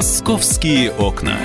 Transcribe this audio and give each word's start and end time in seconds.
Московские 0.00 0.92
окна. 0.92 1.36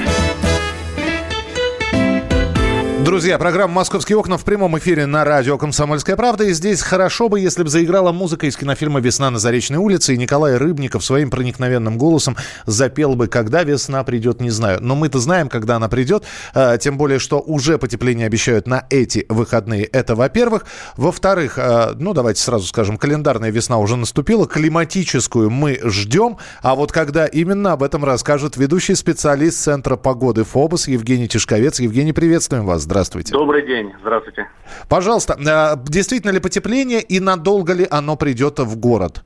Друзья, 3.06 3.38
программа 3.38 3.72
«Московские 3.76 4.17
окна» 4.17 4.36
в 4.36 4.44
прямом 4.44 4.80
эфире 4.80 5.06
на 5.06 5.24
радио 5.24 5.60
«Комсомольская 5.60 6.16
правда». 6.16 6.46
И 6.46 6.54
здесь 6.54 6.82
хорошо 6.82 7.30
бы, 7.30 7.40
если 7.40 7.62
бы 7.62 7.70
заиграла 7.70 8.12
музыка 8.12 8.48
из 8.48 8.58
кинофильма 8.58 9.00
«Весна 9.00 9.30
на 9.30 9.38
Заречной 9.38 9.78
улице», 9.78 10.16
и 10.16 10.18
Николай 10.18 10.58
Рыбников 10.58 11.06
своим 11.06 11.30
проникновенным 11.30 12.00
голосом 12.00 12.36
запел 12.66 13.14
бы 13.14 13.28
«Когда 13.28 13.62
весна 13.62 14.04
придет, 14.04 14.42
не 14.42 14.50
знаю». 14.50 14.80
Но 14.82 14.96
мы-то 14.96 15.20
знаем, 15.20 15.50
когда 15.50 15.76
она 15.76 15.88
придет, 15.88 16.24
э, 16.56 16.80
тем 16.82 16.98
более, 16.98 17.20
что 17.20 17.39
уже 17.39 17.78
потепление 17.78 18.26
обещают 18.26 18.66
на 18.66 18.88
эти 18.89 19.28
выходные. 19.30 19.84
Это 19.84 20.16
во-первых. 20.16 20.66
Во-вторых, 20.98 21.60
э, 21.60 21.92
ну 22.00 22.14
давайте 22.14 22.42
сразу 22.42 22.66
скажем, 22.66 22.98
календарная 22.98 23.52
весна 23.52 23.78
уже 23.78 23.98
наступила, 23.98 24.48
климатическую 24.48 25.52
мы 25.52 25.79
ждем. 25.84 26.37
А 26.64 26.74
вот 26.74 26.92
когда 26.92 27.28
именно, 27.28 27.74
об 27.74 27.84
этом 27.84 28.04
расскажет 28.04 28.57
ведущий 28.57 28.96
специалист 28.96 29.60
Центра 29.60 29.96
погоды 29.96 30.43
ФОБОС 30.43 30.87
Евгений 30.87 31.28
Тишковец. 31.28 31.79
Евгений, 31.79 32.12
приветствуем 32.12 32.65
вас. 32.65 32.87
Здравствуйте. 32.95 33.34
Добрый 33.34 33.62
день. 33.67 33.91
Здравствуйте. 33.99 34.48
Пожалуйста, 34.88 35.34
э, 35.34 35.76
действительно 35.85 36.31
ли 36.31 36.40
потепление 36.40 37.02
и 37.02 37.20
надолго 37.20 37.73
ли 37.73 37.85
оно 37.91 38.16
придет 38.16 38.59
в 38.59 38.80
город? 38.80 39.26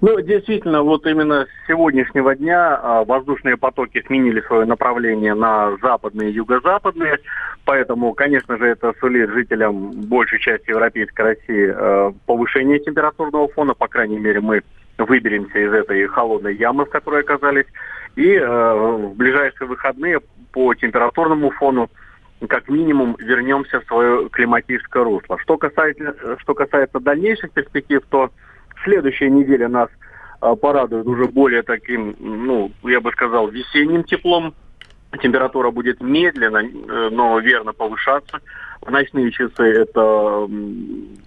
Ну, 0.00 0.20
действительно, 0.20 0.82
вот 0.82 1.06
именно 1.06 1.46
с 1.46 1.68
сегодняшнего 1.68 2.34
дня 2.34 2.74
а, 2.74 3.04
воздушные 3.04 3.56
потоки 3.56 4.02
сменили 4.04 4.40
свое 4.40 4.64
направление 4.64 5.34
на 5.34 5.76
западные 5.80 6.30
и 6.30 6.32
юго-западные, 6.32 7.18
поэтому, 7.64 8.14
конечно 8.14 8.56
же, 8.58 8.66
это 8.66 8.94
сулит 8.98 9.30
жителям 9.30 9.92
большей 10.08 10.40
части 10.40 10.70
Европейской 10.70 11.20
России 11.20 11.72
а, 11.72 12.12
повышение 12.26 12.80
температурного 12.80 13.46
фона, 13.46 13.74
по 13.74 13.86
крайней 13.86 14.18
мере, 14.18 14.40
мы 14.40 14.62
выберемся 14.98 15.56
из 15.56 15.72
этой 15.72 16.04
холодной 16.08 16.56
ямы, 16.56 16.84
в 16.84 16.90
которой 16.90 17.20
оказались, 17.20 17.66
и 18.16 18.36
а, 18.36 18.74
в 18.74 19.14
ближайшие 19.14 19.68
выходные 19.68 20.18
по 20.50 20.74
температурному 20.74 21.50
фону 21.50 21.88
как 22.48 22.68
минимум 22.68 23.16
вернемся 23.18 23.80
в 23.80 23.84
свое 23.84 24.28
климатическое 24.28 25.04
русло. 25.04 25.38
Что 25.38 25.56
касается, 25.58 26.38
что 26.38 26.54
касается 26.54 27.00
дальнейших 27.00 27.50
перспектив, 27.52 28.02
то 28.08 28.30
следующая 28.84 29.30
неделя 29.30 29.68
нас 29.68 29.88
э, 30.40 30.54
порадует 30.56 31.06
уже 31.06 31.24
более 31.24 31.62
таким, 31.62 32.16
ну, 32.18 32.72
я 32.82 33.00
бы 33.00 33.10
сказал, 33.12 33.48
весенним 33.48 34.04
теплом. 34.04 34.54
Температура 35.22 35.70
будет 35.70 36.00
медленно, 36.00 36.58
э, 36.58 37.08
но 37.10 37.38
верно 37.40 37.72
повышаться. 37.72 38.40
В 38.80 38.90
ночные 38.90 39.30
часы 39.30 39.62
это, 39.62 40.48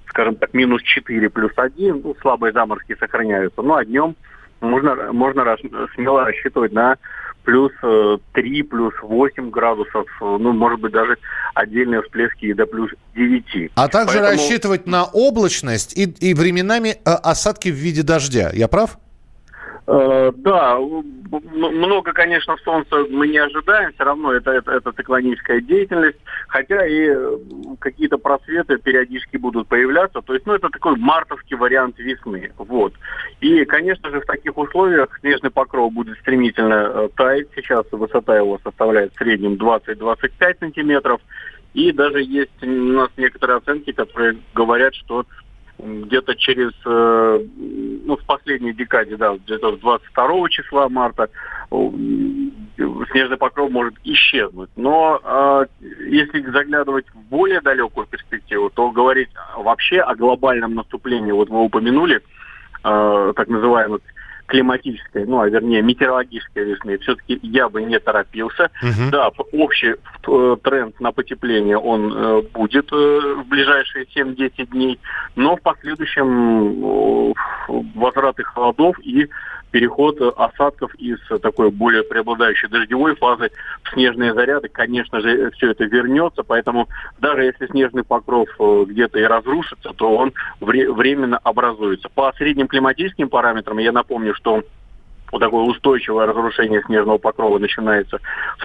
скажем 0.08 0.36
так, 0.36 0.53
минус 0.53 0.81
4 0.81 1.30
плюс 1.30 1.52
1, 1.56 2.02
ну, 2.03 2.16
слабые 2.22 2.53
заморозки 2.53 2.95
сохраняются. 3.00 3.61
Ну 3.61 3.75
а 3.75 3.86
днем 3.86 4.16
можно, 4.64 5.11
можно 5.11 5.56
смело 5.95 6.23
рассчитывать 6.25 6.72
на 6.72 6.97
плюс 7.44 7.72
3, 7.81 8.61
э, 8.61 8.64
плюс 8.64 8.94
8 9.02 9.50
градусов, 9.50 10.06
э, 10.22 10.38
ну, 10.39 10.53
может 10.53 10.80
быть, 10.80 10.94
даже 10.94 11.17
отдельные 11.53 12.02
всплески 12.02 12.45
и 12.45 12.53
до 12.53 12.66
плюс 12.66 12.89
9. 13.16 13.72
А 13.75 13.88
также 13.88 14.19
Поэтому... 14.19 14.31
рассчитывать 14.31 14.88
на 14.88 15.06
облачность 15.06 15.97
и, 15.97 16.03
и 16.03 16.34
временами 16.34 16.89
э, 16.89 16.95
осадки 17.06 17.69
в 17.69 17.75
виде 17.75 18.03
дождя. 18.03 18.50
Я 18.53 18.67
прав? 18.67 18.97
Э, 19.86 20.31
да, 20.38 20.78
много, 20.78 22.14
конечно, 22.14 22.56
солнца 22.64 23.06
мы 23.09 23.28
не 23.28 23.38
ожидаем, 23.38 23.92
все 23.94 24.03
равно 24.06 24.31
это, 24.31 24.52
это, 24.52 24.72
это 24.72 24.94
циклоническая 24.94 25.59
деятельность, 25.59 26.20
хотя 26.48 26.88
и 26.88 27.14
какие-то 27.80 28.17
просветы 28.17 28.78
периодически 28.78 29.36
будут 29.36 29.67
появляться, 29.67 30.22
то 30.22 30.34
есть, 30.34 30.45
ну, 30.45 30.53
это 30.53 30.70
такой 30.70 30.95
мартовский 30.95 31.58
вариант 31.58 32.00
весны, 32.00 32.52
вот. 32.58 32.94
И, 33.42 33.66
конечно 33.66 34.09
же, 34.09 34.22
в 34.22 34.25
таких 34.25 34.58
условиях 34.58 35.09
снежный 35.20 35.52
покров 35.52 35.92
будет 35.92 36.18
стремительно 36.20 36.92
э, 36.94 37.09
таять, 37.18 37.47
сейчас 37.53 37.86
высота 37.92 38.38
его 38.38 38.59
составляет 38.64 39.14
в 39.14 39.18
среднем 39.18 39.56
20-25 39.56 40.59
сантиметров, 40.59 41.19
и 41.74 41.91
даже 41.91 42.22
есть 42.22 42.52
у 42.62 42.68
нас 42.68 43.09
некоторые 43.18 43.58
оценки, 43.58 43.91
которые 43.91 44.38
говорят, 44.53 44.94
что 44.96 45.25
где-то 45.79 46.35
через, 46.35 46.72
э, 46.85 47.45
ну, 48.06 48.17
в 48.17 48.25
последней 48.25 48.73
декаде, 48.73 49.17
да, 49.17 49.35
где-то 49.35 49.78
22 49.78 50.50
числа 50.50 50.89
марта 50.89 51.29
снежный 53.11 53.38
покров 53.38 53.72
может 53.72 53.95
исчезнуть. 54.03 54.69
Но 54.75 55.19
э, 55.23 55.66
если 56.09 56.41
заглядывать 56.51 57.06
в 57.09 57.17
более 57.29 57.61
далекую 57.61 58.07
перспективу, 58.07 58.69
то 58.69 58.91
говорить 58.91 59.29
вообще 59.57 60.00
о 60.00 60.16
глобальном 60.16 60.75
наступлении, 60.75 61.31
вот 61.31 61.50
вы 61.50 61.63
упомянули, 61.63 62.22
э, 62.84 63.34
так 63.35 63.47
называемых 63.47 64.01
климатической, 64.46 65.26
ну, 65.26 65.40
а 65.40 65.50
вернее 65.50 65.81
метеорологической 65.81 66.66
весны, 66.66 66.98
все-таки 67.00 67.40
я 67.42 67.70
бы 67.70 67.81
не 67.84 68.00
торопился. 68.00 68.70
Угу. 68.81 69.12
Да, 69.12 69.31
общий 69.52 69.96
э, 70.28 70.58
тренд 70.64 71.00
на 71.00 71.12
потепление, 71.12 71.78
он 71.78 72.14
э, 72.14 72.42
будет 72.53 72.92
э, 72.92 72.96
в 72.96 73.48
ближайшие 73.48 74.06
7-10 74.06 74.68
дней, 74.68 75.00
но 75.36 75.56
в 75.56 75.62
последующем 75.62 76.84
э, 76.84 77.34
возвраты 77.96 78.44
холодов 78.44 78.98
и 79.00 79.30
переход 79.73 80.22
осадков 80.38 80.94
из 80.95 81.17
такой 81.41 81.72
более 81.72 82.03
преобладающей 82.03 82.69
дождевой 82.69 83.16
фазы 83.16 83.50
в 83.81 83.89
снежные 83.89 84.31
заряды, 84.35 84.69
конечно 84.69 85.19
же, 85.19 85.50
все 85.51 85.72
это 85.72 85.84
вернется, 85.85 86.44
поэтому 86.44 86.88
даже 87.19 87.44
если 87.45 87.66
снежный 87.66 88.03
покров 88.03 88.47
э, 88.59 88.85
где-то 88.88 89.17
и 89.17 89.23
разрушится, 89.23 89.89
то 89.95 90.16
он 90.16 90.31
временно 90.59 91.39
образуется. 91.39 92.07
По 92.09 92.31
средним 92.34 92.67
климатическим 92.67 93.29
параметрам, 93.29 93.79
я 93.79 93.91
напомню, 93.91 94.35
что 94.35 94.61
вот 95.31 95.39
такое 95.39 95.63
устойчивое 95.63 96.28
разрушение 96.28 96.84
снежного 96.84 97.17
покрова 97.17 97.57
начинается 97.57 98.19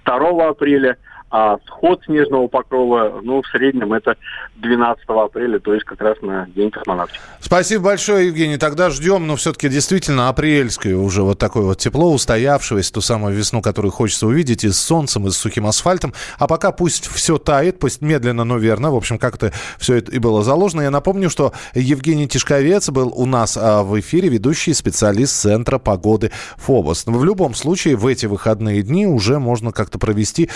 2 0.05 0.47
апреля, 0.47 0.99
а 1.31 1.59
сход 1.67 2.03
снежного 2.05 2.49
покрова, 2.49 3.21
ну, 3.23 3.43
в 3.43 3.47
среднем 3.49 3.93
это 3.93 4.17
12 4.57 5.05
апреля, 5.09 5.59
то 5.59 5.75
есть 5.75 5.85
как 5.85 6.01
раз 6.01 6.17
на 6.23 6.47
День 6.55 6.71
космонавтики. 6.71 7.21
Спасибо 7.41 7.85
большое, 7.85 8.27
Евгений. 8.27 8.57
Тогда 8.57 8.91
ждем, 8.91 9.27
но 9.27 9.37
все-таки 9.37 9.69
действительно 9.69 10.29
апрельское 10.29 10.97
уже 10.97 11.23
вот 11.23 11.39
такое 11.39 11.65
вот 11.65 11.79
тепло, 11.79 12.13
устоявшееся, 12.13 12.93
ту 12.93 13.01
самую 13.01 13.35
весну, 13.35 13.63
которую 13.63 13.93
хочется 13.93 14.27
увидеть 14.27 14.65
и 14.65 14.71
с 14.71 14.79
солнцем, 14.79 15.27
и 15.27 15.31
с 15.31 15.37
сухим 15.37 15.67
асфальтом. 15.67 16.15
А 16.39 16.47
пока 16.47 16.73
пусть 16.73 17.07
все 17.07 17.39
тает, 17.39 17.79
пусть 17.79 18.01
медленно, 18.01 18.45
но 18.45 18.57
верно. 18.57 18.91
В 18.91 18.97
общем, 18.97 19.19
как-то 19.19 19.53
все 19.79 19.97
это 19.97 20.13
и 20.13 20.19
было 20.19 20.43
заложено. 20.43 20.83
Я 20.83 20.91
напомню, 20.91 21.31
что 21.31 21.53
Евгений 21.75 22.29
Тишковец 22.29 22.89
был 22.91 23.13
у 23.15 23.27
нас 23.27 23.57
а, 23.57 23.83
в 23.83 23.99
эфире, 24.01 24.29
ведущий 24.29 24.73
специалист 24.73 25.35
Центра 25.35 25.79
погоды 25.79 26.31
ФОБОС. 26.57 27.05
В 27.07 27.25
любом 27.25 27.55
случае, 27.55 27.97
в 27.97 28.07
эти 28.07 28.27
выходные 28.27 28.83
дни 28.83 29.07
уже 29.07 29.39
можно 29.39 29.73
как-то 29.73 29.99
провести 29.99 30.49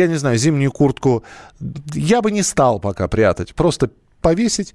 не 0.07 0.17
знаю, 0.17 0.37
зимнюю 0.37 0.71
куртку 0.71 1.23
я 1.93 2.21
бы 2.21 2.31
не 2.31 2.43
стал 2.43 2.79
пока 2.79 3.07
прятать. 3.07 3.53
Просто 3.53 3.89
повесить 4.21 4.73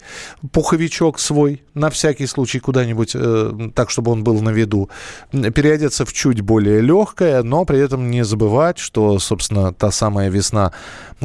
пуховичок 0.53 1.19
свой 1.19 1.63
на 1.75 1.91
всякий 1.91 2.27
случай 2.27 2.59
куда-нибудь, 2.59 3.13
э, 3.15 3.71
так, 3.75 3.91
чтобы 3.91 4.11
он 4.13 4.25
был 4.25 4.41
на 4.43 4.51
виду. 4.51 4.91
Переодеться 5.33 6.05
в 6.05 6.13
чуть 6.13 6.41
более 6.41 6.81
легкое, 6.81 7.43
но 7.43 7.65
при 7.65 7.79
этом 7.79 8.11
не 8.11 8.25
забывать, 8.25 8.79
что, 8.79 9.19
собственно, 9.19 9.73
та 9.73 9.91
самая 9.91 10.31
весна, 10.31 10.73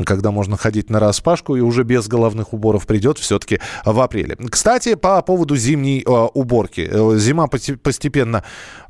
когда 0.05 0.31
можно 0.31 0.57
ходить 0.57 0.89
на 0.89 0.99
распашку 0.99 1.55
и 1.55 1.61
уже 1.61 1.83
без 1.83 2.07
головных 2.07 2.53
уборов 2.53 2.85
придет 2.85 3.17
все-таки 3.17 3.59
в 3.85 3.99
апреле. 3.99 4.37
Кстати, 4.49 4.95
по 4.95 5.21
поводу 5.21 5.55
зимней 5.55 6.03
э, 6.05 6.09
уборки. 6.33 6.87
Э, 6.91 7.17
зима 7.17 7.47
постепенно 7.47 8.43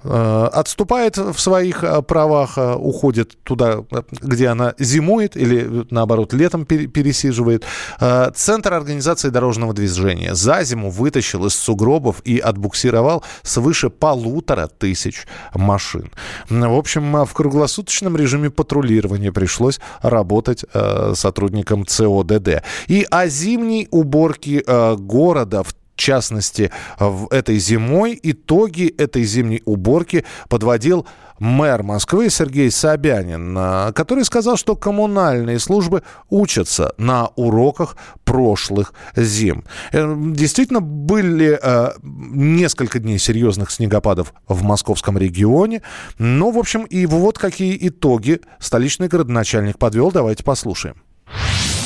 э, 0.04 0.50
отступает 0.54 1.18
в 1.18 1.40
своих 1.40 1.84
э, 1.84 2.02
правах, 2.02 2.58
э, 2.58 2.76
уходит 2.76 3.38
туда, 3.44 3.84
где 4.12 4.48
она 4.48 4.74
зимует 4.80 5.38
или, 5.38 5.86
наоборот, 5.90 6.34
летом 6.34 6.66
пересиживает. 6.66 7.64
Э, 8.00 8.32
Центр 8.36 8.74
организации 8.74 9.21
организации 9.22 9.30
дорожного 9.30 9.74
движения 9.74 10.36
за 10.36 10.64
зиму 10.64 10.90
вытащил 10.90 11.46
из 11.46 11.56
сугробов 11.56 12.22
и 12.26 12.40
отбуксировал 12.40 13.24
свыше 13.44 13.90
полутора 13.90 14.68
тысяч 14.68 15.26
машин. 15.54 16.12
В 16.50 16.78
общем, 16.78 17.26
в 17.26 17.34
круглосуточном 17.34 18.18
режиме 18.18 18.50
патрулирования 18.50 19.32
пришлось 19.32 19.80
работать 20.02 20.66
э, 20.74 21.14
сотрудникам 21.16 21.86
ЦОДД. 21.86 22.64
И 22.88 23.06
о 23.10 23.28
зимней 23.28 23.88
уборке 23.92 24.64
э, 24.66 24.96
города 24.96 25.64
в 25.64 25.74
частности, 25.96 26.72
в 27.00 27.28
этой 27.32 27.58
зимой. 27.60 28.20
Итоги 28.22 28.88
этой 28.98 29.24
зимней 29.24 29.62
уборки 29.66 30.26
подводил 30.50 31.06
мэр 31.42 31.82
Москвы 31.82 32.30
Сергей 32.30 32.70
Собянин, 32.70 33.56
а, 33.58 33.92
который 33.94 34.24
сказал, 34.24 34.58
что 34.58 34.76
коммунальные 34.76 35.60
службы 35.60 36.04
учатся 36.30 36.94
на 36.98 37.28
уроках 37.36 37.98
прошлых 38.24 38.94
зим. 39.16 39.66
Э, 39.92 40.16
действительно, 40.18 40.82
были 40.82 41.60
э, 41.62 41.92
несколько 42.02 43.00
дней 43.00 43.18
серьезных 43.18 43.72
снегопадов 43.72 44.34
в 44.48 44.62
московском 44.64 45.18
регионе. 45.18 45.82
Ну, 46.20 46.52
в 46.52 46.60
общем, 46.60 46.84
и 46.84 47.08
вот 47.08 47.40
какие 47.40 47.76
итоги 47.88 48.40
столичный 48.60 49.08
городоначальник 49.08 49.80
подвел. 49.80 50.12
Давайте 50.12 50.44
послушаем. 50.44 51.02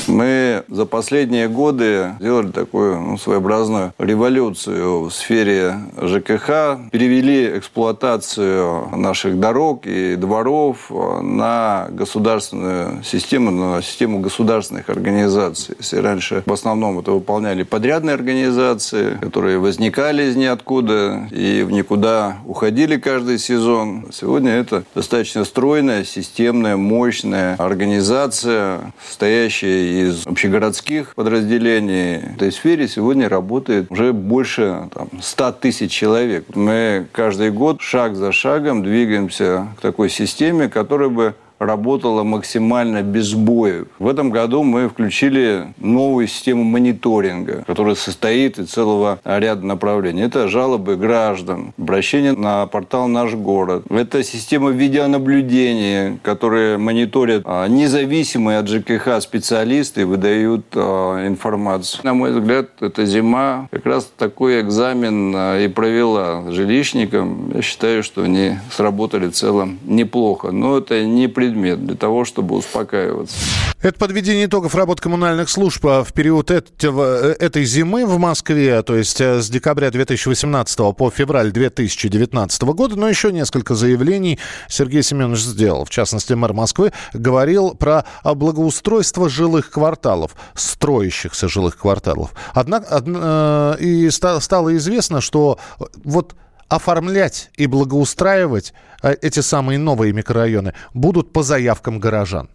Мы 0.08 0.62
за 0.68 0.86
последние 0.86 1.48
годы 1.48 2.12
сделали 2.20 2.50
такую 2.50 3.00
ну, 3.00 3.18
своеобразную 3.18 3.92
революцию 3.98 5.04
в 5.04 5.10
сфере 5.10 5.80
ЖКХ, 6.00 6.90
перевели 6.90 7.58
эксплуатацию 7.58 8.88
наших 8.96 9.40
дорог 9.40 9.86
и 9.86 10.16
дворов 10.16 10.90
на 10.90 11.88
государственную 11.90 13.02
систему, 13.02 13.50
на 13.50 13.82
систему 13.82 14.20
государственных 14.20 14.88
организаций. 14.88 15.74
Если 15.78 15.98
раньше 15.98 16.42
в 16.46 16.52
основном 16.52 16.98
это 17.00 17.12
выполняли 17.12 17.62
подрядные 17.62 18.14
организации, 18.14 19.18
которые 19.20 19.58
возникали 19.58 20.24
из 20.24 20.36
ниоткуда 20.36 21.28
и 21.30 21.62
в 21.62 21.72
никуда 21.72 22.38
уходили 22.46 22.96
каждый 22.96 23.38
сезон, 23.38 24.06
сегодня 24.12 24.52
это 24.52 24.84
достаточно 24.94 25.44
стройная, 25.44 26.04
системная, 26.04 26.76
мощная 26.76 27.56
организация, 27.56 28.92
стоящая 29.10 29.95
из 30.02 30.26
общегородских 30.26 31.14
подразделений. 31.14 32.18
В 32.18 32.36
этой 32.36 32.52
сфере 32.52 32.88
сегодня 32.88 33.28
работает 33.28 33.90
уже 33.90 34.12
больше 34.12 34.88
там, 34.94 35.08
100 35.20 35.52
тысяч 35.52 35.90
человек. 35.90 36.44
Мы 36.54 37.06
каждый 37.12 37.50
год 37.50 37.80
шаг 37.80 38.16
за 38.16 38.32
шагом 38.32 38.82
двигаемся 38.82 39.68
к 39.78 39.80
такой 39.80 40.10
системе, 40.10 40.68
которая 40.68 41.08
бы 41.08 41.34
работала 41.58 42.22
максимально 42.22 43.02
без 43.02 43.34
боев. 43.34 43.88
В 43.98 44.08
этом 44.08 44.30
году 44.30 44.62
мы 44.62 44.88
включили 44.88 45.74
новую 45.78 46.26
систему 46.26 46.64
мониторинга, 46.64 47.64
которая 47.66 47.94
состоит 47.94 48.58
из 48.58 48.68
целого 48.68 49.18
ряда 49.24 49.64
направлений. 49.64 50.22
Это 50.22 50.48
жалобы 50.48 50.96
граждан, 50.96 51.72
обращение 51.78 52.32
на 52.32 52.66
портал 52.66 53.08
«Наш 53.08 53.34
город». 53.34 53.84
Это 53.90 54.22
система 54.22 54.70
видеонаблюдения, 54.70 56.18
которая 56.22 56.78
мониторит 56.78 57.42
а, 57.44 57.66
независимые 57.68 58.58
от 58.58 58.68
ЖКХ 58.68 59.20
специалисты 59.20 60.02
и 60.02 60.04
выдают 60.04 60.66
а, 60.74 61.26
информацию. 61.26 62.00
На 62.04 62.14
мой 62.14 62.32
взгляд, 62.32 62.70
эта 62.80 63.04
зима 63.06 63.68
как 63.70 63.86
раз 63.86 64.10
такой 64.16 64.60
экзамен 64.60 65.32
а, 65.34 65.58
и 65.58 65.68
провела 65.68 66.50
жилищникам. 66.50 67.52
Я 67.54 67.62
считаю, 67.62 68.02
что 68.02 68.22
они 68.22 68.56
сработали 68.70 69.28
в 69.28 69.32
целом 69.32 69.78
неплохо. 69.84 70.50
Но 70.50 70.78
это 70.78 71.04
не 71.04 71.28
при 71.28 71.45
предмет 71.46 71.84
для 71.84 71.96
того, 71.96 72.24
чтобы 72.24 72.56
успокаиваться. 72.56 73.36
Это 73.80 73.98
подведение 73.98 74.46
итогов 74.46 74.74
работы 74.74 75.02
коммунальных 75.02 75.48
служб 75.48 75.84
а, 75.86 76.02
в 76.02 76.12
период 76.12 76.50
этого, 76.50 77.30
э, 77.30 77.36
этой 77.38 77.64
зимы 77.64 78.04
в 78.04 78.18
Москве, 78.18 78.82
то 78.82 78.96
есть 78.96 79.20
э, 79.20 79.40
с 79.40 79.48
декабря 79.48 79.90
2018 79.90 80.78
по 80.96 81.10
февраль 81.10 81.52
2019 81.52 82.62
года. 82.62 82.96
Но 82.96 83.08
еще 83.08 83.32
несколько 83.32 83.74
заявлений 83.74 84.38
Сергей 84.68 85.02
Семенович 85.02 85.40
сделал. 85.40 85.84
В 85.84 85.90
частности, 85.90 86.32
мэр 86.32 86.52
Москвы 86.52 86.92
говорил 87.12 87.74
про 87.74 88.04
благоустройство 88.24 89.28
жилых 89.28 89.70
кварталов, 89.70 90.34
строящихся 90.54 91.48
жилых 91.48 91.76
кварталов. 91.78 92.32
Однако 92.54 93.02
э, 93.06 93.76
и 93.80 94.10
стало 94.10 94.76
известно, 94.76 95.20
что 95.20 95.58
вот 96.04 96.34
оформлять 96.68 97.50
и 97.56 97.66
благоустраивать 97.66 98.72
э, 99.02 99.14
эти 99.22 99.40
самые 99.40 99.78
новые 99.78 100.12
микрорайоны 100.12 100.74
будут 100.94 101.32
по 101.32 101.42
заявкам 101.42 102.00
горожан 102.00 102.48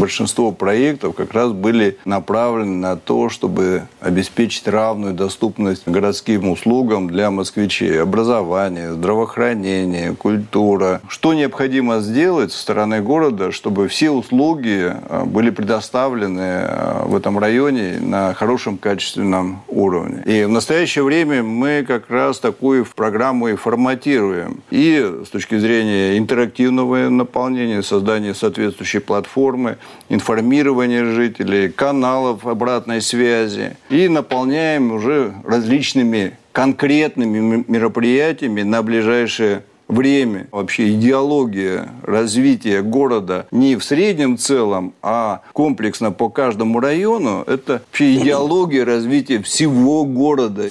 большинство 0.00 0.50
проектов 0.50 1.14
как 1.14 1.34
раз 1.34 1.52
были 1.52 1.98
направлены 2.04 2.76
на 2.76 2.96
то, 2.96 3.28
чтобы 3.28 3.82
обеспечить 4.00 4.66
равную 4.66 5.12
доступность 5.12 5.82
городским 5.86 6.48
услугам 6.48 7.08
для 7.08 7.30
москвичей. 7.30 8.00
Образование, 8.00 8.94
здравоохранение, 8.94 10.14
культура. 10.16 11.02
Что 11.08 11.34
необходимо 11.34 12.00
сделать 12.00 12.52
со 12.52 12.58
стороны 12.58 13.02
города, 13.02 13.52
чтобы 13.52 13.88
все 13.88 14.10
услуги 14.10 14.90
а, 14.90 15.24
были 15.26 15.50
предоставлены 15.50 16.40
а, 16.40 17.04
в 17.06 17.14
этом 17.14 17.38
районе 17.38 17.98
на 18.00 18.32
хорошем 18.32 18.78
качественном 18.78 19.62
уровне. 19.68 20.22
И 20.24 20.44
в 20.44 20.48
настоящее 20.48 21.04
время 21.04 21.42
мы 21.42 21.84
как 21.86 22.08
раз 22.08 22.38
такую 22.38 22.86
программу 22.94 23.48
и 23.48 23.54
форматируем. 23.54 24.62
И 24.70 25.20
с 25.26 25.28
точки 25.28 25.58
зрения 25.58 26.16
интерактивного 26.16 27.10
наполнения, 27.10 27.82
создания 27.82 28.34
соответствующей 28.34 29.00
платформы, 29.00 29.76
информирования 30.08 31.04
жителей, 31.04 31.70
каналов 31.70 32.46
обратной 32.46 33.00
связи. 33.00 33.76
И 33.88 34.08
наполняем 34.08 34.92
уже 34.92 35.34
различными 35.44 36.36
конкретными 36.52 37.64
мероприятиями 37.68 38.62
на 38.62 38.82
ближайшее 38.82 39.62
время. 39.90 40.46
Вообще 40.50 40.92
идеология 40.94 41.88
развития 42.02 42.82
города 42.82 43.46
не 43.50 43.76
в 43.76 43.84
среднем 43.84 44.38
целом, 44.38 44.94
а 45.02 45.42
комплексно 45.52 46.12
по 46.12 46.28
каждому 46.28 46.80
району, 46.80 47.42
это 47.46 47.82
вообще 47.86 48.16
идеология 48.16 48.84
развития 48.84 49.42
всего 49.42 50.04
города. 50.04 50.70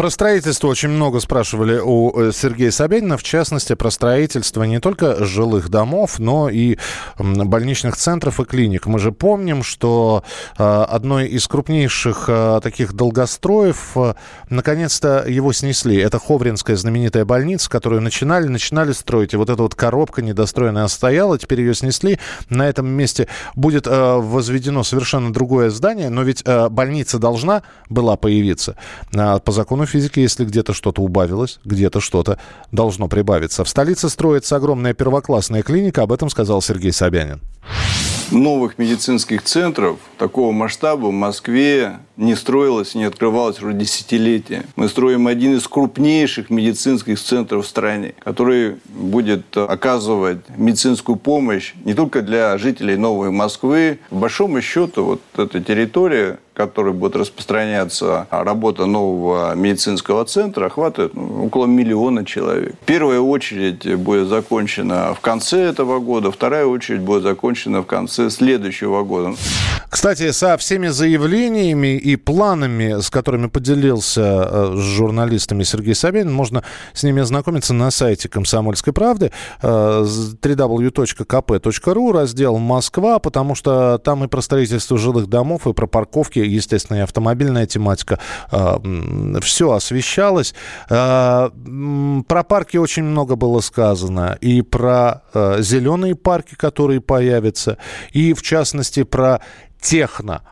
Про 0.00 0.08
строительство 0.08 0.68
очень 0.68 0.88
много 0.88 1.20
спрашивали 1.20 1.78
у 1.78 2.18
э, 2.18 2.32
Сергея 2.32 2.70
Собянина, 2.70 3.18
в 3.18 3.22
частности, 3.22 3.74
про 3.74 3.90
строительство 3.90 4.62
не 4.62 4.80
только 4.80 5.26
жилых 5.26 5.68
домов, 5.68 6.18
но 6.18 6.48
и 6.48 6.78
больничных 7.18 7.98
центров 7.98 8.40
и 8.40 8.46
клиник. 8.46 8.86
Мы 8.86 8.98
же 8.98 9.12
помним, 9.12 9.62
что 9.62 10.24
э, 10.56 10.64
одной 10.64 11.26
из 11.26 11.46
крупнейших 11.46 12.24
э, 12.28 12.60
таких 12.62 12.94
долгостроев, 12.94 13.94
наконец-то 14.48 15.22
его 15.28 15.52
снесли. 15.52 15.98
Это 15.98 16.18
Ховринская 16.18 16.76
знаменитая 16.76 17.26
больница, 17.26 17.68
которую 17.68 18.00
начинали, 18.00 18.48
начинали 18.48 18.92
строить. 18.92 19.34
И 19.34 19.36
вот 19.36 19.50
эта 19.50 19.62
вот 19.62 19.74
коробка 19.74 20.22
недостроенная 20.22 20.88
стояла, 20.88 21.38
теперь 21.38 21.60
ее 21.60 21.74
снесли. 21.74 22.18
На 22.48 22.66
этом 22.66 22.88
месте 22.88 23.28
будет 23.54 23.86
возведено 23.86 24.82
совершенно 24.82 25.30
другое 25.30 25.68
здание, 25.68 26.08
но 26.08 26.22
ведь 26.22 26.42
больница 26.70 27.18
должна 27.18 27.64
была 27.90 28.16
появиться 28.16 28.76
по 29.12 29.52
закону 29.52 29.89
физики, 29.90 30.20
если 30.20 30.44
где-то 30.44 30.72
что-то 30.72 31.02
убавилось, 31.02 31.60
где-то 31.64 32.00
что-то 32.00 32.38
должно 32.72 33.08
прибавиться. 33.08 33.64
В 33.64 33.68
столице 33.68 34.08
строится 34.08 34.56
огромная 34.56 34.94
первоклассная 34.94 35.62
клиника, 35.62 36.02
об 36.02 36.12
этом 36.12 36.30
сказал 36.30 36.62
Сергей 36.62 36.92
Собянин. 36.92 37.40
Новых 38.30 38.78
медицинских 38.78 39.42
центров 39.42 39.98
такого 40.16 40.52
масштаба 40.52 41.06
в 41.06 41.12
Москве 41.12 41.98
не 42.20 42.34
строилось, 42.36 42.94
не 42.94 43.04
открывалось 43.04 43.60
уже 43.62 43.72
десятилетия. 43.72 44.64
Мы 44.76 44.88
строим 44.88 45.26
один 45.26 45.56
из 45.56 45.66
крупнейших 45.66 46.50
медицинских 46.50 47.18
центров 47.18 47.64
в 47.64 47.68
стране, 47.68 48.14
который 48.22 48.76
будет 48.84 49.56
оказывать 49.56 50.38
медицинскую 50.56 51.16
помощь 51.16 51.72
не 51.84 51.94
только 51.94 52.22
для 52.22 52.56
жителей 52.58 52.96
Новой 52.96 53.30
Москвы. 53.30 53.98
В 54.10 54.20
большом 54.20 54.60
счету 54.60 55.04
вот 55.04 55.20
эта 55.36 55.60
территория 55.60 56.38
который 56.60 56.92
будет 56.92 57.16
распространяться 57.16 58.26
работа 58.30 58.84
нового 58.84 59.54
медицинского 59.54 60.26
центра, 60.26 60.66
охватывает 60.66 61.14
ну, 61.14 61.46
около 61.46 61.64
миллиона 61.64 62.26
человек. 62.26 62.74
Первая 62.84 63.20
очередь 63.20 63.94
будет 63.96 64.28
закончена 64.28 65.14
в 65.14 65.20
конце 65.20 65.58
этого 65.62 66.00
года, 66.00 66.30
вторая 66.30 66.66
очередь 66.66 67.00
будет 67.00 67.22
закончена 67.22 67.80
в 67.80 67.86
конце 67.86 68.28
следующего 68.28 69.04
года. 69.04 69.36
Кстати, 69.88 70.30
со 70.32 70.56
всеми 70.58 70.88
заявлениями 70.88 71.98
и 72.12 72.16
планами, 72.16 73.00
с 73.00 73.10
которыми 73.10 73.46
поделился 73.46 74.20
э, 74.22 74.74
с 74.76 74.80
журналистами 74.80 75.62
Сергей 75.62 75.94
Собянин, 75.94 76.32
можно 76.32 76.62
с 76.92 77.02
ними 77.02 77.22
ознакомиться 77.22 77.74
на 77.74 77.90
сайте 77.90 78.28
«Комсомольской 78.28 78.92
правды» 78.92 79.30
э, 79.62 79.68
www.kp.ru, 80.42 82.12
раздел 82.12 82.58
«Москва», 82.58 83.18
потому 83.18 83.54
что 83.54 83.98
там 83.98 84.24
и 84.24 84.28
про 84.28 84.40
строительство 84.40 84.98
жилых 84.98 85.28
домов, 85.28 85.66
и 85.66 85.72
про 85.72 85.86
парковки, 85.86 86.38
естественно, 86.40 86.98
и 86.98 87.00
автомобильная 87.00 87.66
тематика. 87.66 88.18
Э, 88.50 88.78
Все 89.40 89.72
освещалось. 89.72 90.54
Про 90.88 91.50
парки 92.48 92.76
очень 92.76 93.04
много 93.04 93.36
было 93.36 93.60
сказано. 93.60 94.36
И 94.40 94.62
про 94.62 95.22
зеленые 95.58 96.14
парки, 96.14 96.54
которые 96.54 97.00
появятся, 97.00 97.78
и, 98.12 98.32
в 98.32 98.42
частности, 98.42 99.02
про 99.04 99.40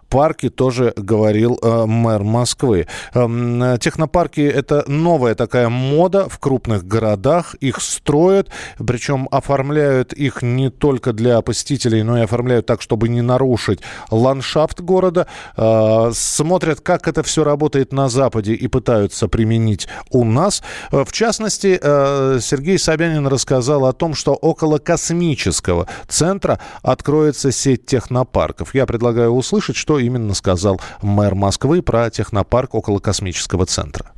технопарки 0.09 0.49
тоже 0.49 0.93
говорил 0.97 1.59
э, 1.63 1.85
мэр 1.87 2.23
Москвы. 2.23 2.87
Э, 3.15 3.77
технопарки– 3.81 4.41
это 4.41 4.85
новая 4.87 5.35
такая 5.35 5.69
мода 5.69 6.29
в 6.29 6.39
крупных 6.39 6.87
городах. 6.87 7.55
Их 7.61 7.81
строят, 7.81 8.49
причем 8.79 9.29
оформляют 9.31 10.13
их 10.13 10.43
не 10.43 10.71
только 10.71 11.13
для 11.13 11.41
посетителей, 11.43 12.03
но 12.03 12.19
и 12.19 12.23
оформляют 12.23 12.67
так, 12.67 12.81
чтобы 12.81 13.09
не 13.09 13.21
нарушить 13.21 13.81
ландшафт 14.11 14.81
города. 14.81 15.27
Э, 15.57 16.11
смотрят, 16.15 16.81
как 16.81 17.07
это 17.07 17.23
все 17.23 17.45
работает 17.45 17.93
на 17.93 18.09
Западе 18.09 18.55
и 18.55 18.67
пытаются 18.69 19.29
применить 19.29 19.89
у 20.11 20.25
нас. 20.25 20.63
Э, 20.91 21.05
в 21.05 21.13
частности, 21.13 21.79
э, 21.81 22.39
Сергей 22.41 22.79
Собянин 22.79 23.27
рассказал 23.27 23.85
о 23.85 23.93
том, 23.93 24.15
что 24.15 24.33
около 24.33 24.79
космического 24.79 25.87
центра 26.09 26.61
откроется 26.83 27.53
сеть 27.53 27.85
технопарков. 27.85 28.75
Я 28.75 28.87
предлагаю 28.87 29.31
услышать, 29.31 29.77
что 29.77 29.98
именно 29.99 30.35
сказал 30.35 30.81
мэр 31.03 31.35
Москвы 31.35 31.83
про 31.83 32.11
технопарк 32.11 32.75
около 32.75 32.99
космического 32.99 33.67
центра. 33.67 34.13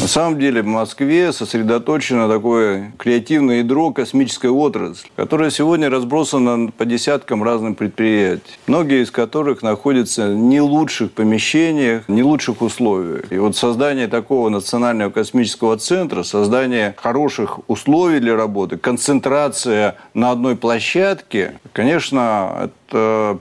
На 0.00 0.08
самом 0.08 0.38
деле 0.38 0.60
в 0.60 0.66
Москве 0.66 1.32
сосредоточено 1.32 2.28
такое 2.28 2.92
креативное 2.98 3.58
ядро 3.58 3.92
космической 3.92 4.50
отрасли, 4.50 5.08
которая 5.16 5.50
сегодня 5.50 5.88
разбросана 5.88 6.70
по 6.70 6.84
десяткам 6.84 7.42
разных 7.42 7.78
предприятий, 7.78 8.58
многие 8.66 9.02
из 9.02 9.10
которых 9.10 9.62
находятся 9.62 10.26
в 10.28 10.34
не 10.34 10.60
лучших 10.60 11.12
помещениях, 11.12 12.06
не 12.08 12.22
лучших 12.22 12.60
условиях. 12.60 13.32
И 13.32 13.38
вот 13.38 13.56
создание 13.56 14.08
такого 14.08 14.48
национального 14.50 15.10
космического 15.10 15.78
центра, 15.78 16.22
создание 16.22 16.94
хороших 16.98 17.60
условий 17.68 18.20
для 18.20 18.36
работы, 18.36 18.76
концентрация 18.76 19.96
на 20.12 20.32
одной 20.32 20.56
площадке, 20.56 21.54
конечно, 21.72 22.70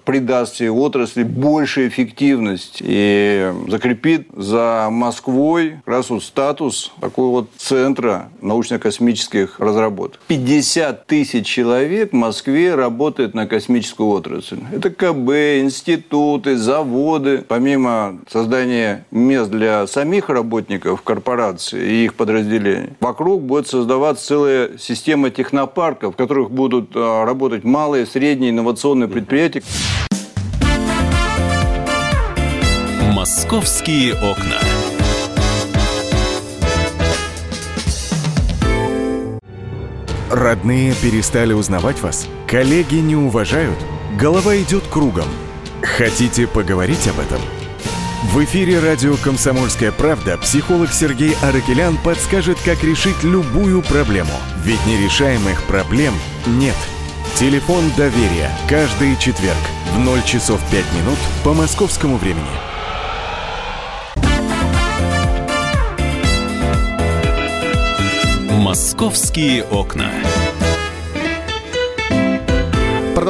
придаст 0.05 0.55
всей 0.55 0.69
отрасли 0.69 1.23
больше 1.23 1.87
эффективность 1.87 2.81
и 2.81 3.51
закрепит 3.67 4.27
за 4.35 4.87
Москвой 4.91 5.77
как 5.85 5.87
раз 5.87 6.09
вот 6.09 6.23
статус 6.23 6.91
такого 6.99 7.31
вот 7.31 7.49
центра 7.57 8.29
научно-космических 8.41 9.59
разработок. 9.59 10.19
50 10.27 11.05
тысяч 11.05 11.45
человек 11.45 12.11
в 12.11 12.15
Москве 12.15 12.75
работает 12.75 13.33
на 13.33 13.47
космическую 13.47 14.09
отрасль. 14.09 14.59
Это 14.71 14.89
КБ, 14.89 15.61
институты, 15.61 16.57
заводы. 16.57 17.43
Помимо 17.47 18.19
создания 18.29 19.05
мест 19.11 19.49
для 19.51 19.87
самих 19.87 20.29
работников 20.29 21.01
корпорации 21.01 21.83
и 21.83 22.05
их 22.05 22.15
подразделений, 22.15 22.89
вокруг 22.99 23.43
будет 23.43 23.67
создаваться 23.67 24.25
целая 24.25 24.77
система 24.77 25.29
технопарков, 25.29 26.13
в 26.13 26.17
которых 26.17 26.51
будут 26.51 26.91
а, 26.95 27.25
работать 27.25 27.63
малые, 27.63 28.05
средние 28.05 28.51
инновационные 28.51 29.07
предприятия. 29.07 29.42
Московские 33.13 34.13
окна. 34.13 34.57
Родные 40.31 40.93
перестали 40.93 41.51
узнавать 41.51 42.01
вас? 42.01 42.27
Коллеги 42.47 42.95
не 42.95 43.17
уважают? 43.17 43.77
Голова 44.17 44.55
идет 44.55 44.83
кругом. 44.89 45.27
Хотите 45.81 46.47
поговорить 46.47 47.05
об 47.09 47.19
этом? 47.19 47.41
В 48.31 48.41
эфире 48.45 48.79
радио 48.79 49.17
«Комсомольская 49.17 49.91
правда» 49.91 50.37
психолог 50.37 50.93
Сергей 50.93 51.35
Аракелян 51.41 51.97
подскажет, 51.97 52.57
как 52.63 52.81
решить 52.81 53.21
любую 53.23 53.81
проблему. 53.81 54.31
Ведь 54.63 54.85
нерешаемых 54.85 55.63
проблем 55.63 56.13
нет. 56.47 56.77
Телефон 57.35 57.91
доверия. 57.97 58.51
Каждый 58.69 59.17
четверг 59.17 59.57
в 59.95 59.99
0 59.99 60.21
часов 60.23 60.61
5 60.69 60.85
минут 60.93 61.17
по 61.43 61.53
московскому 61.53 62.17
времени. 62.17 62.45
«Московские 68.51 69.63
окна». 69.63 70.11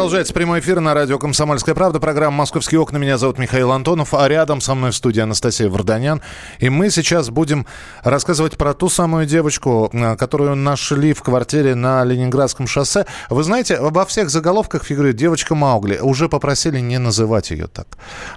Продолжается 0.03 0.33
прямой 0.33 0.59
эфир 0.59 0.81
на 0.81 0.93
радио 0.93 1.17
«Комсомольская 1.17 1.73
правда». 1.73 1.97
Программа 2.01 2.35
«Московские 2.35 2.81
окна». 2.81 2.97
Меня 2.97 3.17
зовут 3.17 3.37
Михаил 3.37 3.71
Антонов, 3.71 4.13
а 4.13 4.27
рядом 4.27 4.59
со 4.59 4.75
мной 4.75 4.91
в 4.91 4.95
студии 4.95 5.21
Анастасия 5.21 5.69
Варданян. 5.69 6.21
И 6.59 6.67
мы 6.67 6.89
сейчас 6.89 7.29
будем 7.29 7.65
рассказывать 8.03 8.57
про 8.57 8.73
ту 8.73 8.89
самую 8.89 9.25
девочку, 9.25 9.89
э, 9.93 10.17
которую 10.17 10.57
нашли 10.57 11.13
в 11.13 11.23
квартире 11.23 11.75
на 11.75 12.03
Ленинградском 12.03 12.67
шоссе. 12.67 13.05
Вы 13.29 13.43
знаете, 13.43 13.79
во 13.79 14.05
всех 14.05 14.29
заголовках 14.29 14.83
фигурирует 14.83 15.15
девочка 15.15 15.55
Маугли. 15.55 15.99
Уже 16.01 16.27
попросили 16.27 16.81
не 16.81 16.99
называть 16.99 17.51
ее 17.51 17.67
так. 17.67 17.87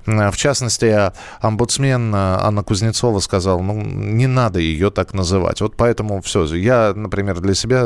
Э, 0.06 0.30
в 0.30 0.36
частности, 0.36 1.10
омбудсмен 1.40 2.14
э, 2.14 2.16
Анна 2.42 2.62
Кузнецова 2.62 3.18
сказала, 3.18 3.60
ну, 3.60 3.82
не 3.82 4.28
надо 4.28 4.60
ее 4.60 4.92
так 4.92 5.14
называть. 5.14 5.60
Вот 5.60 5.74
поэтому 5.76 6.22
все. 6.22 6.44
Я, 6.44 6.92
например, 6.94 7.40
для 7.40 7.54
себя 7.54 7.82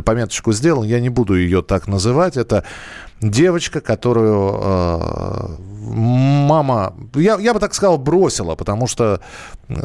пометочку 0.00 0.52
сделал, 0.52 0.84
я 0.84 1.00
не 1.00 1.10
буду 1.10 1.34
ее 1.34 1.62
так 1.62 1.88
называть. 1.88 2.36
Это 2.36 2.64
девочка, 3.20 3.80
которую 3.80 4.60
э, 4.62 5.56
мама, 5.82 6.94
я, 7.14 7.38
я 7.38 7.54
бы 7.54 7.60
так 7.60 7.74
сказал, 7.74 7.98
бросила, 7.98 8.54
потому 8.54 8.86
что, 8.86 9.20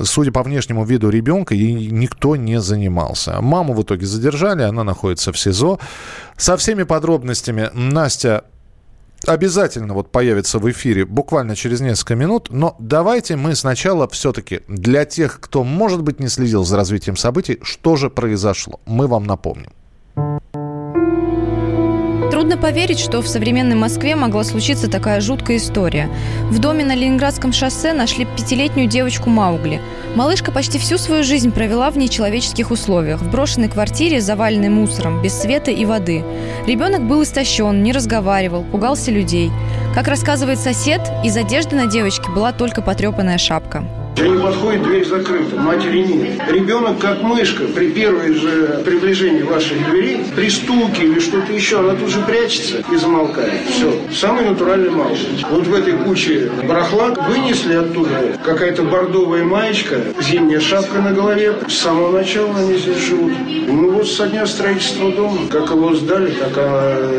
судя 0.04 0.32
по 0.32 0.44
внешнему 0.44 0.86
виду 0.86 1.10
ребенка, 1.10 1.54
ей 1.54 1.92
никто 1.92 2.36
не 2.36 2.62
занимался. 2.62 3.42
Маму 3.42 3.74
в 3.74 3.82
итоге 3.82 4.06
задержали, 4.06 4.64
она 4.64 4.84
находится 4.84 5.32
в 5.32 5.38
СИЗО. 5.38 5.80
Со 6.38 6.58
всеми 6.58 6.84
подробностями 6.84 7.70
Настя 7.74 8.44
обязательно 9.26 9.94
вот 9.94 10.12
появится 10.12 10.60
в 10.60 10.70
эфире 10.72 11.06
буквально 11.06 11.56
через 11.56 11.82
несколько 11.82 12.16
минут. 12.16 12.50
Но 12.50 12.76
давайте 12.80 13.36
мы 13.36 13.56
сначала 13.56 14.08
все-таки 14.08 14.62
для 14.68 15.06
тех, 15.06 15.40
кто, 15.40 15.64
может 15.64 16.04
быть, 16.04 16.20
не 16.20 16.28
следил 16.28 16.64
за 16.64 16.78
развитием 16.78 17.18
событий, 17.18 17.60
что 17.64 17.96
же 17.96 18.10
произошло, 18.10 18.80
мы 18.86 19.08
вам 19.08 19.26
напомним. 19.26 19.72
Трудно 22.38 22.56
поверить, 22.56 23.00
что 23.00 23.24
в 23.24 23.27
современной 23.27 23.74
Москве 23.74 24.15
могла 24.15 24.44
случиться 24.44 24.88
такая 24.88 25.22
жуткая 25.22 25.58
история. 25.58 26.08
В 26.51 26.60
доме 26.60 26.86
на 26.86 26.94
Ленинградском 26.94 27.51
шоссе 27.51 27.94
нашли 27.94 28.25
пятилетнюю 28.25 28.88
девочку 28.88 29.32
Маугли. 29.32 29.82
Малышка 30.15 30.51
почти 30.51 30.77
всю 30.77 31.00
свою 31.00 31.24
жизнь 31.24 31.51
провела 31.51 31.89
в 31.89 31.98
нечеловеческих 31.98 32.70
условиях, 32.70 33.22
в 33.22 33.32
брошенной 33.32 33.70
квартире, 33.70 34.22
заваленной 34.22 34.70
мусором, 34.70 35.20
без 35.24 35.34
света 35.34 35.72
и 35.72 35.84
воды. 35.84 36.24
Ребенок 36.67 37.08
был 37.08 37.24
истощен, 37.24 37.82
не 37.82 37.91
разговаривал, 37.91 38.63
пугался 38.65 39.10
людей. 39.10 39.50
Как 39.96 40.08
рассказывает 40.08 40.60
сосед, 40.60 41.01
из 41.25 41.36
одежды 41.36 41.75
на 41.75 41.88
девочке 41.88 42.29
была 42.29 42.51
только 42.51 42.84
потрепанная 42.84 43.39
шапка. 43.39 43.84
Они 44.20 44.38
подходят, 44.38 44.84
дверь 44.84 45.06
закрыта, 45.06 45.56
матери 45.58 46.00
нет. 46.00 46.42
Ребенок, 46.50 47.00
как 47.00 47.22
мышка, 47.22 47.64
при 47.66 47.92
первой 47.92 48.34
же 48.34 48.82
приближении 48.84 49.44
вашей 49.44 49.78
двери, 49.80 50.26
при 50.36 50.50
стуке 50.50 51.04
или 51.04 51.20
что-то 51.20 51.54
еще, 51.54 51.80
она 51.80 51.94
тут 51.94 52.10
же 52.10 52.22
прячется 52.22 52.84
и 52.92 52.96
замолкает. 52.96 53.62
Все. 53.70 53.94
Самый 54.12 54.46
натуральный 54.46 54.90
малыш. 54.90 55.20
Вот 55.52 55.68
в 55.68 55.74
этой 55.74 55.94
куче 55.94 56.52
барахла 56.68 57.14
вынесли 57.30 57.76
оттуда 57.76 58.38
какая-то 58.44 58.84
бордовая 58.84 59.44
маечка, 59.44 59.98
зимняя 60.22 60.60
шапка 60.60 61.00
на 61.00 61.14
голове. 61.14 61.54
С 61.68 61.76
самого 61.76 62.12
начала 62.12 62.56
они 62.58 62.78
здесь 62.78 62.98
живут. 62.98 63.34
Ну 63.68 63.92
вот 63.92 64.08
со 64.08 64.28
дня 64.28 64.48
строительства 64.48 65.12
дома. 65.12 65.48
Как 65.50 65.70
его 65.70 65.94
сдали, 65.94 66.32
так 66.32 66.58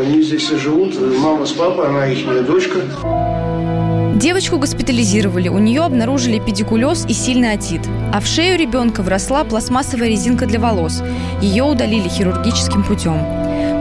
они 0.03 0.21
здесь 0.21 0.51
и 0.51 0.57
живут. 0.57 0.95
Мама 1.19 1.45
с 1.45 1.51
папой, 1.51 1.87
она 1.87 2.07
их 2.07 2.45
дочка. 2.45 2.79
Девочку 4.15 4.57
госпитализировали, 4.57 5.47
у 5.47 5.59
нее 5.59 5.81
обнаружили 5.81 6.39
педикулез 6.39 6.88
и 7.07 7.13
сильный 7.13 7.53
отит. 7.53 7.81
А 8.13 8.19
в 8.19 8.25
шею 8.25 8.57
ребенка 8.57 9.01
вросла 9.01 9.43
пластмассовая 9.43 10.09
резинка 10.09 10.45
для 10.45 10.59
волос. 10.59 11.03
Ее 11.41 11.63
удалили 11.63 12.07
хирургическим 12.07 12.83
путем. 12.83 13.17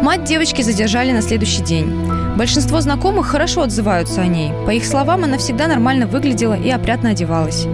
Мать 0.03 0.25
девочки 0.25 0.63
задержали 0.63 1.13
на 1.13 1.23
следующий 1.23 1.63
день. 1.63 1.93
Большинство 2.37 2.81
знакомых 2.81 3.27
хорошо 3.27 3.63
отзываются 3.63 4.21
о 4.21 4.27
ней. 4.27 4.53
По 4.67 4.71
их 4.71 4.85
словам, 4.85 5.25
она 5.25 5.39
всегда 5.39 5.67
нормально 5.67 6.07
выглядела 6.07 6.55
и 6.55 6.71
опрятно 6.71 7.11
одевалась. 7.11 7.67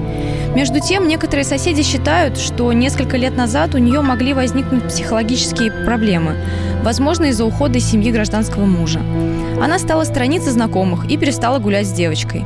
Между 0.54 0.78
тем, 0.80 1.08
некоторые 1.08 1.44
соседи 1.44 1.82
считают, 1.82 2.38
что 2.38 2.73
несколько 2.73 3.16
лет 3.16 3.37
назад 3.37 3.75
у 3.75 3.78
нее 3.78 4.00
могли 4.02 4.34
возникнуть 4.34 4.84
психологические 4.84 5.73
проблемы, 5.84 6.37
возможно, 6.84 7.25
из-за 7.25 7.44
ухода 7.44 7.78
из 7.78 7.90
семьи 7.90 8.12
гражданского 8.12 8.64
мужа. 8.64 9.00
Она 9.61 9.80
стала 9.80 10.04
сторониться 10.04 10.52
знакомых 10.52 11.11
и 11.11 11.16
перестала 11.16 11.58
гулять 11.58 11.88
с 11.88 11.92
девочкой. 11.92 12.44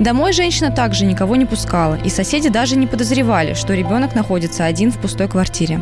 Домой 0.00 0.32
женщина 0.32 0.70
также 0.70 1.04
никого 1.04 1.36
не 1.36 1.44
пускала, 1.44 1.98
и 2.02 2.08
соседи 2.08 2.48
даже 2.48 2.76
не 2.76 2.86
подозревали, 2.86 3.52
что 3.52 3.74
ребенок 3.74 4.14
находится 4.14 4.64
один 4.64 4.90
в 4.90 4.98
пустой 4.98 5.28
квартире 5.28 5.80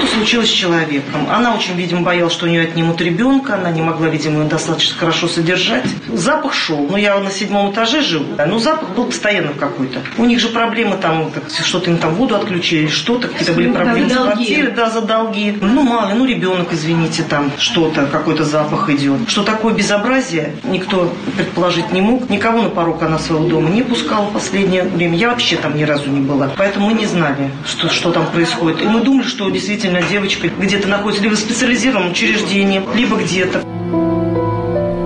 что-то 0.00 0.14
случилось 0.14 0.48
с 0.48 0.52
человеком. 0.52 1.26
Она 1.30 1.54
очень, 1.54 1.74
видимо, 1.74 2.02
боялась, 2.02 2.32
что 2.32 2.46
у 2.46 2.48
нее 2.48 2.62
отнимут 2.62 3.00
ребенка, 3.00 3.54
она 3.54 3.70
не 3.70 3.82
могла, 3.82 4.08
видимо, 4.08 4.44
достаточно 4.44 4.96
хорошо 4.96 5.28
содержать. 5.28 5.84
Запах 6.08 6.54
шел. 6.54 6.86
Ну, 6.90 6.96
я 6.96 7.18
на 7.18 7.30
седьмом 7.30 7.72
этаже 7.72 8.02
живу, 8.02 8.36
но 8.46 8.58
запах 8.58 8.90
был 8.90 9.04
постоянно 9.06 9.52
какой-то. 9.52 10.00
У 10.18 10.24
них 10.24 10.40
же 10.40 10.48
проблемы 10.48 10.96
там, 10.96 11.30
что-то 11.62 11.90
им 11.90 11.98
там 11.98 12.14
воду 12.14 12.36
отключили, 12.36 12.88
что-то, 12.88 13.28
какие-то 13.28 13.52
были 13.52 13.70
проблемы 13.70 14.08
да, 14.08 14.14
с 14.14 14.18
квартирой, 14.18 14.72
да, 14.72 14.90
за 14.90 15.00
долги. 15.02 15.56
Ну, 15.60 15.82
мало, 15.82 16.12
ну, 16.14 16.24
ребенок, 16.24 16.72
извините, 16.72 17.22
там 17.22 17.52
что-то, 17.58 18.06
какой-то 18.06 18.44
запах 18.44 18.88
идет. 18.90 19.28
Что 19.28 19.42
такое 19.42 19.74
безобразие, 19.74 20.54
никто 20.64 21.12
предположить 21.36 21.92
не 21.92 22.00
мог. 22.00 22.30
Никого 22.30 22.62
на 22.62 22.70
порог 22.70 23.02
она 23.02 23.18
своего 23.18 23.46
дома 23.46 23.68
не 23.70 23.82
пускала 23.82 24.26
в 24.26 24.32
последнее 24.32 24.84
время. 24.84 25.16
Я 25.16 25.30
вообще 25.30 25.56
там 25.56 25.76
ни 25.76 25.82
разу 25.82 26.10
не 26.10 26.20
была. 26.20 26.50
Поэтому 26.56 26.88
мы 26.88 26.94
не 26.94 27.06
знали, 27.06 27.50
что, 27.66 27.88
что 27.88 28.12
там 28.12 28.26
происходит. 28.26 28.82
И 28.82 28.84
мы 28.84 29.00
думали, 29.00 29.26
что 29.26 29.50
действительно 29.50 29.89
действительно 29.90 30.02
девочка 30.02 30.48
где-то 30.48 30.88
находится 30.88 31.22
либо 31.22 31.34
в 31.34 31.38
специализированном 31.38 32.12
учреждении, 32.12 32.82
либо 32.94 33.16
где-то. 33.16 33.62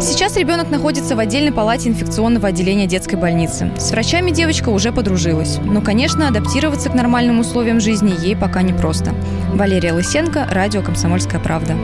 Сейчас 0.01 0.37
ребенок 0.37 0.71
находится 0.71 1.17
в 1.17 1.19
отдельной 1.19 1.53
палате 1.53 1.89
инфекционного 1.89 2.49
отделения 2.49 2.87
детской 2.87 3.15
больницы. 3.15 3.71
С 3.79 3.91
врачами 3.91 4.31
девочка 4.31 4.69
уже 4.69 4.93
подружилась. 4.93 5.59
Но, 5.65 5.81
конечно, 5.81 6.29
адаптироваться 6.29 6.91
к 6.91 6.95
нормальным 6.95 7.41
условиям 7.41 7.81
жизни 7.81 8.15
ей 8.21 8.37
пока 8.37 8.63
непросто. 8.63 9.15
Валерия 9.55 9.93
Лысенко, 9.93 10.47
радио 10.51 10.83
«Комсомольская 10.83 11.41
правда». 11.41 11.75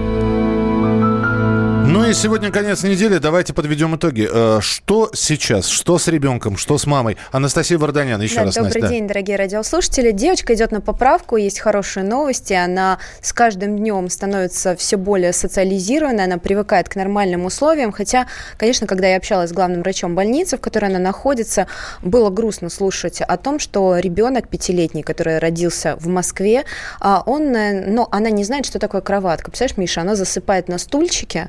Ну 1.87 2.05
и 2.05 2.13
сегодня 2.13 2.53
конец 2.53 2.83
недели. 2.83 3.19
Давайте 3.19 3.53
подведем 3.53 3.97
итоги. 3.97 4.29
Э, 4.31 4.61
что 4.61 5.11
сейчас? 5.15 5.67
Что 5.67 5.99
с 5.99 6.09
ребенком? 6.09 6.57
Что 6.57 6.79
с 6.79 6.87
мамой? 6.87 7.17
Анастасия 7.33 7.79
Варданян, 7.79 8.21
еще 8.21 8.37
да, 8.37 8.45
раз, 8.45 8.55
Добрый 8.55 8.81
Настя. 8.81 8.89
день, 8.89 9.09
дорогие 9.09 9.37
радиослушатели. 9.37 10.11
Девочка 10.13 10.55
идет 10.55 10.73
на 10.73 10.81
поправку, 10.81 11.37
есть 11.37 11.59
хорошие 11.59 12.05
новости. 12.05 12.53
Она 12.53 12.99
с 13.23 13.33
каждым 13.33 13.77
днем 13.79 14.09
становится 14.11 14.77
все 14.77 14.97
более 14.97 15.33
социализированной, 15.33 16.25
она 16.25 16.39
привыкает 16.39 16.89
к 16.89 16.97
нормальным 16.97 17.47
условиям. 17.47 17.93
Хотя, 17.93 18.27
конечно, 18.57 18.87
когда 18.87 19.09
я 19.09 19.17
общалась 19.17 19.51
с 19.51 19.53
главным 19.53 19.81
врачом 19.83 20.15
больницы, 20.15 20.59
в 20.59 20.61
которой 20.61 20.87
она 20.87 20.99
находится, 20.99 21.67
было 22.03 22.31
грустно 22.31 22.69
слушать 22.69 23.21
о 23.21 23.37
том, 23.37 23.59
что 23.59 23.99
ребенок 23.99 24.49
пятилетний, 24.49 25.03
который 25.03 25.39
родился 25.39 25.97
в 25.97 26.07
Москве, 26.09 26.65
а, 27.01 27.23
он, 27.25 27.55
э, 27.57 27.87
но 27.87 28.07
она 28.11 28.31
не 28.31 28.45
знает, 28.45 28.67
что 28.67 28.79
такое 28.79 29.01
кроватка. 29.01 29.51
Представляешь, 29.51 29.79
Миша, 29.79 30.03
она 30.03 30.15
засыпает 30.15 30.69
на 30.69 30.79
стульчике, 30.79 31.49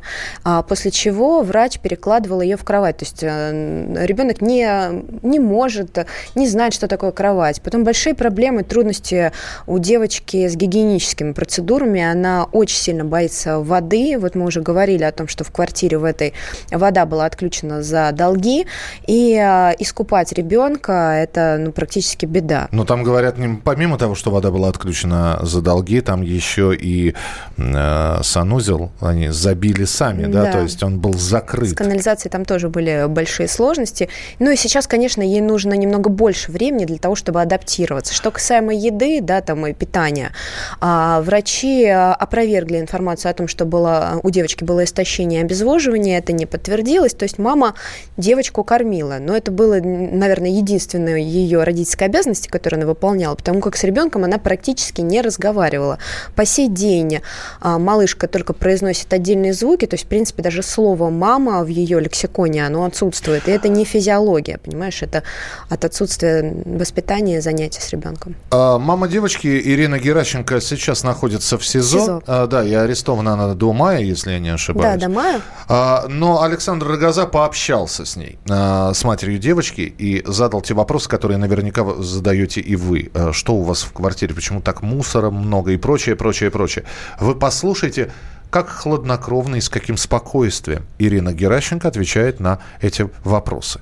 после 0.67 0.91
чего 0.91 1.41
врач 1.41 1.79
перекладывал 1.79 2.41
ее 2.41 2.57
в 2.57 2.63
кровать. 2.63 2.97
То 2.97 3.05
есть 3.05 3.19
э, 3.21 4.05
ребенок 4.05 4.41
не, 4.41 5.03
не 5.21 5.39
может, 5.39 6.05
не 6.35 6.47
знает, 6.47 6.73
что 6.73 6.87
такое 6.87 7.11
кровать. 7.11 7.61
Потом 7.61 7.83
большие 7.83 8.15
проблемы, 8.15 8.63
трудности 8.63 9.31
у 9.67 9.79
девочки 9.79 10.47
с 10.47 10.55
гигиеническими 10.55 11.33
процедурами. 11.33 12.01
Она 12.01 12.45
очень 12.51 12.77
сильно 12.77 13.05
боится 13.05 13.59
воды. 13.59 14.17
Вот 14.17 14.35
мы 14.35 14.45
уже 14.45 14.61
говорили 14.61 15.03
о 15.03 15.11
том, 15.11 15.27
что 15.27 15.43
в 15.43 15.51
квартире 15.51 15.97
в 15.97 16.03
этой 16.03 16.33
вода 16.71 17.05
была 17.05 17.25
отключена 17.25 17.83
за 17.83 18.11
долги. 18.11 18.65
И 19.07 19.35
э, 19.35 19.73
искупать 19.79 20.31
ребенка– 20.33 21.13
это 21.21 21.57
ну, 21.59 21.71
практически 21.71 22.25
беда. 22.25 22.67
Но 22.71 22.85
там 22.85 23.03
говорят, 23.03 23.35
помимо 23.63 23.97
того, 23.97 24.15
что 24.15 24.31
вода 24.31 24.51
была 24.51 24.69
отключена 24.69 25.39
за 25.41 25.61
долги, 25.61 26.01
там 26.01 26.21
еще 26.21 26.75
и 26.75 27.15
э, 27.57 28.19
санузел 28.23 28.91
они 28.99 29.29
забили 29.29 29.85
сами, 29.85 30.10
да? 30.13 30.43
да, 30.43 30.51
то 30.51 30.61
есть 30.61 30.81
он 30.83 30.99
был 30.99 31.13
закрыт. 31.13 31.71
С 31.71 31.73
канализацией 31.73 32.31
там 32.31 32.45
тоже 32.45 32.69
были 32.69 33.05
большие 33.07 33.47
сложности. 33.47 34.09
Ну 34.39 34.51
и 34.51 34.55
сейчас, 34.55 34.87
конечно, 34.87 35.21
ей 35.21 35.41
нужно 35.41 35.73
немного 35.73 36.09
больше 36.09 36.51
времени 36.51 36.85
для 36.85 36.97
того, 36.97 37.15
чтобы 37.15 37.41
адаптироваться. 37.41 38.13
Что 38.13 38.31
касаемо 38.31 38.73
еды, 38.73 39.19
да, 39.21 39.41
там 39.41 39.65
и 39.67 39.73
питания, 39.73 40.31
а, 40.79 41.21
врачи 41.21 41.85
опровергли 41.85 42.79
информацию 42.79 43.31
о 43.31 43.33
том, 43.33 43.47
что 43.47 43.65
было, 43.65 44.19
у 44.23 44.29
девочки 44.29 44.63
было 44.63 44.83
истощение 44.83 45.41
и 45.41 45.43
обезвоживание, 45.43 46.17
это 46.17 46.33
не 46.33 46.45
подтвердилось, 46.45 47.13
то 47.13 47.23
есть 47.23 47.37
мама 47.37 47.75
девочку 48.17 48.63
кормила, 48.63 49.17
но 49.19 49.35
это 49.35 49.51
было, 49.51 49.75
наверное, 49.75 50.49
единственная 50.49 51.17
ее 51.17 51.63
родительская 51.63 52.09
обязанность, 52.09 52.47
которую 52.47 52.79
она 52.79 52.87
выполняла, 52.87 53.35
потому 53.35 53.61
как 53.61 53.75
с 53.77 53.83
ребенком 53.83 54.23
она 54.23 54.37
практически 54.37 55.01
не 55.01 55.21
разговаривала. 55.21 55.99
По 56.35 56.45
сей 56.45 56.67
день 56.67 57.21
а, 57.59 57.77
малышка 57.77 58.27
только 58.27 58.53
произносит 58.53 59.11
отдельные 59.13 59.53
звуки, 59.53 59.85
то 59.85 59.95
есть, 59.95 60.00
в 60.03 60.07
принципе, 60.07 60.43
даже 60.43 60.63
слово 60.63 61.09
«мама» 61.09 61.63
в 61.63 61.67
ее 61.67 61.99
лексиконе, 61.99 62.65
оно 62.65 62.85
отсутствует. 62.85 63.47
И 63.47 63.51
это 63.51 63.67
не 63.67 63.85
физиология, 63.85 64.57
понимаешь, 64.57 65.01
это 65.01 65.23
от 65.69 65.85
отсутствия 65.85 66.63
воспитания 66.65 67.41
занятия 67.41 67.81
с 67.81 67.89
ребенком. 67.89 68.35
А, 68.51 68.77
мама 68.77 69.07
девочки 69.07 69.47
Ирина 69.47 69.99
Геращенко 69.99 70.61
сейчас 70.61 71.03
находится 71.03 71.57
в 71.57 71.65
СИЗО. 71.65 71.99
СИЗО. 71.99 72.23
А, 72.27 72.47
да, 72.47 72.63
и 72.63 72.73
арестована 72.73 73.33
она 73.33 73.53
до 73.53 73.73
мая, 73.73 74.01
если 74.01 74.31
я 74.31 74.39
не 74.39 74.49
ошибаюсь. 74.49 74.99
Да, 74.99 75.07
до 75.07 75.13
мая. 75.13 75.41
А, 75.67 76.05
но 76.07 76.41
Александр 76.41 76.87
Рогоза 76.87 77.25
пообщался 77.25 78.05
с 78.05 78.15
ней, 78.15 78.37
а, 78.49 78.93
с 78.93 79.03
матерью 79.03 79.39
девочки, 79.39 79.81
и 79.81 80.23
задал 80.25 80.61
те 80.61 80.73
вопросы, 80.73 81.09
которые 81.09 81.37
наверняка 81.37 81.85
задаете 81.99 82.61
и 82.61 82.75
вы. 82.75 83.11
А, 83.13 83.31
что 83.33 83.55
у 83.55 83.63
вас 83.63 83.83
в 83.83 83.91
квартире, 83.93 84.33
почему 84.33 84.61
так 84.61 84.81
мусора 84.81 85.29
много 85.29 85.71
и 85.71 85.77
прочее, 85.77 86.15
прочее, 86.15 86.51
прочее. 86.51 86.85
Вы 87.19 87.35
послушайте 87.35 88.11
как 88.51 88.69
хладнокровно 88.69 89.55
и 89.55 89.61
с 89.61 89.69
каким 89.69 89.97
спокойствием 89.97 90.83
Ирина 90.99 91.33
Геращенко 91.33 91.87
отвечает 91.87 92.39
на 92.39 92.59
эти 92.81 93.09
вопросы. 93.23 93.79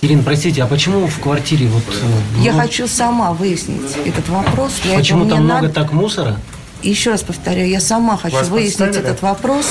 Ирина, 0.00 0.22
простите, 0.22 0.62
а 0.62 0.66
почему 0.66 1.06
в 1.06 1.20
квартире 1.20 1.68
вот... 1.68 1.82
Ну... 1.86 2.42
Я 2.42 2.52
хочу 2.52 2.88
сама 2.88 3.32
выяснить 3.32 3.96
этот 4.04 4.28
вопрос. 4.28 4.72
Почему 4.94 5.28
там 5.28 5.44
много 5.44 5.62
надо... 5.62 5.68
так 5.68 5.92
мусора? 5.92 6.36
Еще 6.82 7.10
раз 7.10 7.22
повторяю, 7.22 7.68
я 7.68 7.80
сама 7.80 8.16
хочу 8.16 8.36
Вас 8.36 8.48
выяснить 8.48 8.78
поставили? 8.78 9.00
этот 9.10 9.22
вопрос. 9.22 9.66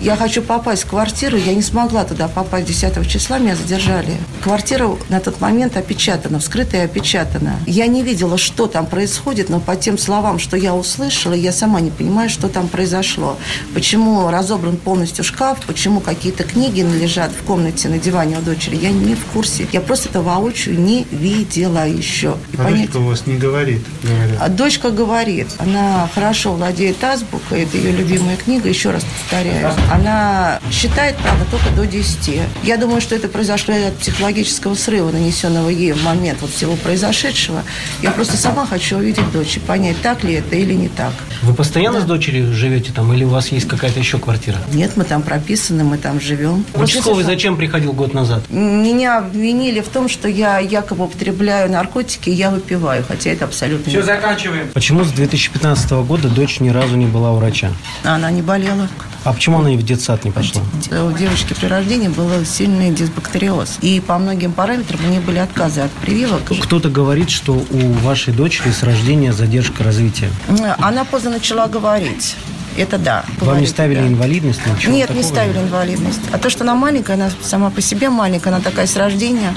Я 0.00 0.16
хочу 0.16 0.42
попасть 0.42 0.84
в 0.84 0.88
квартиру. 0.88 1.36
Я 1.36 1.54
не 1.54 1.62
смогла 1.62 2.04
туда 2.04 2.28
попасть 2.28 2.66
10 2.66 3.08
числа, 3.08 3.38
меня 3.38 3.56
задержали. 3.56 4.16
Квартира 4.42 4.90
на 5.08 5.20
тот 5.20 5.40
момент 5.40 5.76
опечатана, 5.76 6.38
вскрытая 6.38 6.82
и 6.82 6.84
опечатана. 6.84 7.58
Я 7.66 7.86
не 7.86 8.02
видела, 8.02 8.36
что 8.36 8.66
там 8.66 8.86
происходит, 8.86 9.48
но 9.48 9.60
по 9.60 9.76
тем 9.76 9.98
словам, 9.98 10.38
что 10.38 10.56
я 10.56 10.74
услышала, 10.74 11.34
я 11.34 11.52
сама 11.52 11.80
не 11.80 11.90
понимаю, 11.90 12.28
что 12.28 12.48
там 12.48 12.68
произошло. 12.68 13.38
Почему 13.74 14.28
разобран 14.30 14.76
полностью 14.76 15.24
шкаф, 15.24 15.58
почему 15.66 16.00
какие-то 16.00 16.44
книги 16.44 16.80
лежат 16.80 17.30
в 17.32 17.44
комнате 17.44 17.88
на 17.88 17.98
диване 17.98 18.38
у 18.38 18.42
дочери, 18.42 18.76
я 18.76 18.90
не 18.90 19.14
в 19.14 19.24
курсе. 19.26 19.66
Я 19.72 19.80
просто 19.80 20.08
это 20.08 20.22
воочию 20.22 20.78
не 20.78 21.06
видела 21.10 21.86
еще. 21.86 22.36
И 22.52 22.56
а 22.56 22.64
понять... 22.64 22.86
дочка 22.86 22.96
у 22.98 23.06
вас 23.06 23.26
не 23.26 23.36
говорит? 23.36 23.82
Говорят. 24.02 24.38
А 24.40 24.48
дочка 24.48 24.90
говорит. 24.90 25.48
Она 25.58 26.08
хорошо 26.46 26.52
владеет 26.52 27.02
азбукой, 27.02 27.62
это 27.62 27.76
ее 27.76 27.92
любимая 27.92 28.36
книга, 28.36 28.68
еще 28.68 28.90
раз 28.90 29.04
повторяю. 29.04 29.70
Она 29.90 30.60
считает, 30.70 31.16
правда, 31.16 31.44
только 31.50 31.70
до 31.70 31.86
10. 31.86 32.40
Я 32.62 32.76
думаю, 32.76 33.00
что 33.00 33.14
это 33.14 33.28
произошло 33.28 33.74
от 33.74 33.96
психологического 33.96 34.74
срыва, 34.74 35.10
нанесенного 35.10 35.68
ей 35.68 35.92
в 35.92 36.02
момент 36.04 36.38
вот 36.42 36.50
всего 36.50 36.76
произошедшего. 36.76 37.62
Я 38.02 38.10
просто 38.12 38.36
сама 38.36 38.66
хочу 38.66 38.98
увидеть 38.98 39.30
дочь 39.32 39.56
и 39.56 39.60
понять, 39.60 40.00
так 40.02 40.24
ли 40.24 40.34
это 40.34 40.56
или 40.56 40.74
не 40.74 40.88
так. 40.88 41.12
Вы 41.42 41.54
постоянно 41.54 41.98
да. 41.98 42.04
с 42.04 42.08
дочерью 42.08 42.52
живете 42.52 42.92
там 42.92 43.12
или 43.12 43.24
у 43.24 43.28
вас 43.28 43.48
есть 43.48 43.68
какая-то 43.68 43.98
еще 43.98 44.18
квартира? 44.18 44.58
Нет, 44.72 44.92
мы 44.96 45.04
там 45.04 45.22
прописаны, 45.22 45.84
мы 45.84 45.98
там 45.98 46.20
живем. 46.20 46.64
Участковый 46.74 47.24
зачем 47.24 47.56
приходил 47.56 47.92
год 47.92 48.14
назад? 48.14 48.42
Меня 48.50 49.18
обвинили 49.18 49.80
в 49.80 49.88
том, 49.88 50.08
что 50.08 50.28
я 50.28 50.58
якобы 50.58 51.04
употребляю 51.04 51.70
наркотики, 51.70 52.30
я 52.30 52.50
выпиваю, 52.50 53.04
хотя 53.06 53.30
это 53.30 53.44
абсолютно 53.44 53.90
Все, 53.90 54.00
не 54.00 54.04
заканчиваем. 54.06 54.68
Почему 54.72 55.04
с 55.04 55.10
2015 55.10 55.90
года 56.06 56.28
дочь 56.36 56.60
ни 56.60 56.68
разу 56.68 56.96
не 56.96 57.06
была 57.06 57.32
у 57.32 57.36
врача? 57.36 57.72
Она 58.04 58.30
не 58.30 58.42
болела. 58.42 58.88
А 59.24 59.32
почему 59.32 59.58
она 59.58 59.72
и 59.72 59.76
в 59.76 59.82
детсад 59.82 60.24
не 60.24 60.30
пошла? 60.30 60.62
У 60.92 61.10
девочки 61.18 61.54
при 61.54 61.66
рождении 61.66 62.06
был 62.06 62.30
сильный 62.44 62.90
дисбактериоз. 62.92 63.78
И 63.80 63.98
по 64.00 64.18
многим 64.18 64.52
параметрам 64.52 65.00
у 65.04 65.08
нее 65.08 65.20
были 65.20 65.38
отказы 65.38 65.80
от 65.80 65.90
прививок. 65.90 66.42
Кто-то 66.62 66.90
говорит, 66.90 67.30
что 67.30 67.54
у 67.54 67.92
вашей 68.04 68.32
дочери 68.32 68.70
с 68.70 68.84
рождения 68.84 69.32
задержка 69.32 69.82
развития. 69.82 70.30
Она 70.78 71.04
поздно 71.04 71.30
начала 71.30 71.66
говорить. 71.66 72.36
Это 72.76 72.98
да. 72.98 73.24
Вам 73.38 73.48
говорит, 73.48 73.62
не 73.62 73.66
ставили 73.66 74.00
да. 74.00 74.06
инвалидность? 74.06 74.60
Ничего 74.66 74.92
Нет, 74.92 75.10
не 75.14 75.22
ставили 75.22 75.58
инвалидность. 75.58 76.20
А 76.30 76.38
то, 76.38 76.50
что 76.50 76.62
она 76.62 76.74
маленькая, 76.74 77.14
она 77.14 77.30
сама 77.42 77.70
по 77.70 77.80
себе 77.80 78.10
маленькая, 78.10 78.50
она 78.50 78.60
такая 78.60 78.86
с 78.86 78.96
рождения. 78.96 79.54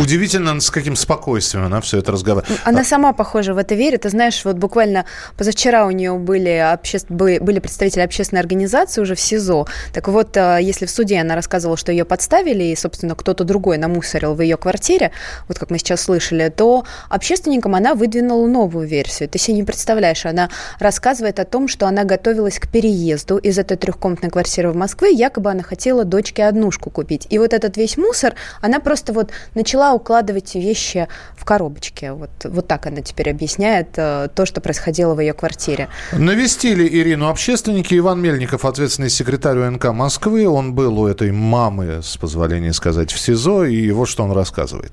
Удивительно, 0.00 0.58
с 0.60 0.70
каким 0.70 0.96
спокойствием 0.96 1.66
она 1.66 1.80
все 1.82 1.98
это 1.98 2.12
разговаривает. 2.12 2.58
Она 2.64 2.84
сама, 2.84 3.12
похоже, 3.12 3.52
в 3.52 3.58
это 3.58 3.74
верит. 3.74 4.02
Ты 4.02 4.08
знаешь, 4.08 4.44
вот 4.44 4.56
буквально 4.56 5.04
позавчера 5.36 5.86
у 5.86 5.90
нее 5.90 6.14
были, 6.14 6.72
обще... 6.72 6.98
были 7.08 7.58
представители 7.58 8.00
общественной 8.00 8.40
организации 8.40 9.02
уже 9.02 9.14
в 9.14 9.20
СИЗО. 9.20 9.66
Так 9.92 10.08
вот, 10.08 10.36
э, 10.36 10.58
если 10.62 10.86
в 10.86 10.90
суде 10.90 11.20
она 11.20 11.34
рассказывала, 11.34 11.76
что 11.76 11.92
ее 11.92 12.06
подставили, 12.06 12.64
и, 12.64 12.76
собственно, 12.76 13.14
кто-то 13.14 13.44
другой 13.44 13.76
намусорил 13.76 14.34
в 14.34 14.40
ее 14.40 14.56
квартире, 14.56 15.12
вот 15.48 15.58
как 15.58 15.70
мы 15.70 15.78
сейчас 15.78 16.00
слышали, 16.00 16.48
то 16.48 16.84
общественникам 17.10 17.74
она 17.74 17.94
выдвинула 17.94 18.46
новую 18.46 18.88
версию. 18.88 19.28
Ты 19.28 19.38
себе 19.38 19.56
не 19.56 19.64
представляешь, 19.64 20.24
она 20.24 20.48
рассказывает 20.78 21.38
о 21.40 21.44
том, 21.44 21.68
что 21.68 21.86
она 21.86 22.04
готовилась 22.04 22.58
к 22.58 22.68
переезду 22.68 23.36
из 23.36 23.58
этой 23.58 23.76
трехкомнатной 23.76 24.30
квартиры 24.30 24.70
в 24.70 24.76
Москве, 24.76 25.12
якобы 25.12 25.50
она 25.50 25.62
хотела 25.62 26.04
дочке 26.04 26.44
однушку 26.44 26.88
купить. 26.88 27.26
И 27.28 27.38
вот 27.38 27.52
этот 27.52 27.76
весь 27.76 27.98
мусор, 27.98 28.34
она 28.62 28.80
просто 28.80 29.12
вот 29.12 29.30
начала 29.54 29.89
укладывать 29.94 30.54
вещи 30.54 31.08
в 31.36 31.44
коробочке. 31.44 32.12
Вот, 32.12 32.30
вот 32.44 32.66
так 32.66 32.86
она 32.86 33.02
теперь 33.02 33.30
объясняет 33.30 33.88
э, 33.96 34.28
то, 34.34 34.46
что 34.46 34.60
происходило 34.60 35.14
в 35.14 35.20
ее 35.20 35.32
квартире. 35.32 35.88
Навестили 36.12 36.86
Ирину 36.86 37.28
общественники. 37.28 37.96
Иван 37.96 38.20
Мельников, 38.20 38.64
ответственный 38.64 39.10
секретарь 39.10 39.58
УНК 39.58 39.86
Москвы. 39.86 40.48
Он 40.48 40.74
был 40.74 40.98
у 40.98 41.06
этой 41.06 41.32
мамы, 41.32 42.00
с 42.02 42.16
позволения 42.16 42.72
сказать, 42.72 43.12
в 43.12 43.18
СИЗО. 43.18 43.64
И 43.64 43.90
вот 43.90 44.08
что 44.08 44.24
он 44.24 44.32
рассказывает. 44.32 44.92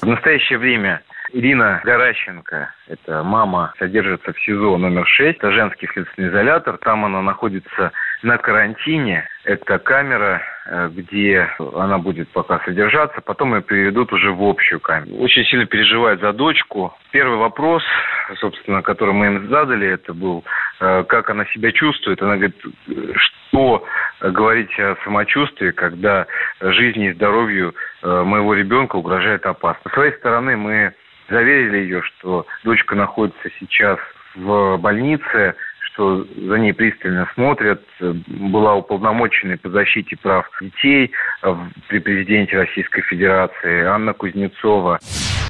В 0.00 0.06
настоящее 0.06 0.58
время 0.58 1.02
Ирина 1.32 1.80
Горащенко, 1.84 2.72
это 2.86 3.22
мама, 3.22 3.74
содержится 3.78 4.32
в 4.32 4.40
СИЗО 4.40 4.78
номер 4.78 5.06
6, 5.06 5.38
это 5.38 5.52
женский 5.52 5.88
следственный 5.92 6.28
изолятор. 6.28 6.78
Там 6.78 7.04
она 7.04 7.20
находится 7.20 7.92
на 8.22 8.38
карантине. 8.38 9.28
Это 9.44 9.78
камера, 9.78 10.42
э, 10.66 10.88
где 10.92 11.50
она 11.58 11.98
будет 11.98 12.28
пока 12.30 12.60
содержаться, 12.64 13.20
потом 13.20 13.54
ее 13.54 13.62
переведут 13.62 14.12
уже 14.12 14.32
в 14.32 14.42
общую 14.42 14.80
камеру. 14.80 15.16
Очень 15.16 15.44
сильно 15.44 15.66
переживает 15.66 16.20
за 16.20 16.32
дочку. 16.32 16.94
Первый 17.10 17.38
вопрос, 17.38 17.82
собственно, 18.38 18.82
который 18.82 19.14
мы 19.14 19.26
им 19.26 19.48
задали, 19.48 19.88
это 19.88 20.14
был, 20.14 20.44
э, 20.80 21.04
как 21.08 21.28
она 21.30 21.44
себя 21.46 21.72
чувствует. 21.72 22.22
Она 22.22 22.36
говорит, 22.36 22.56
что 22.86 23.37
говорить 24.20 24.78
о 24.78 24.96
самочувствии, 25.04 25.70
когда 25.70 26.26
жизни 26.60 27.08
и 27.08 27.12
здоровью 27.12 27.74
э, 28.02 28.22
моего 28.22 28.54
ребенка 28.54 28.96
угрожает 28.96 29.46
опасность. 29.46 29.90
С 29.90 29.94
своей 29.94 30.12
стороны 30.16 30.56
мы 30.56 30.92
заверили 31.28 31.78
ее, 31.78 32.02
что 32.02 32.46
дочка 32.64 32.94
находится 32.94 33.48
сейчас 33.60 33.98
в 34.34 34.76
больнице, 34.78 35.54
что 35.80 36.24
за 36.24 36.58
ней 36.58 36.72
пристально 36.72 37.28
смотрят. 37.34 37.82
Была 38.00 38.76
уполномоченной 38.76 39.58
по 39.58 39.68
защите 39.68 40.16
прав 40.16 40.48
детей 40.60 41.12
при 41.88 41.98
президенте 41.98 42.56
Российской 42.56 43.02
Федерации 43.02 43.84
Анна 43.84 44.12
Кузнецова. 44.12 44.98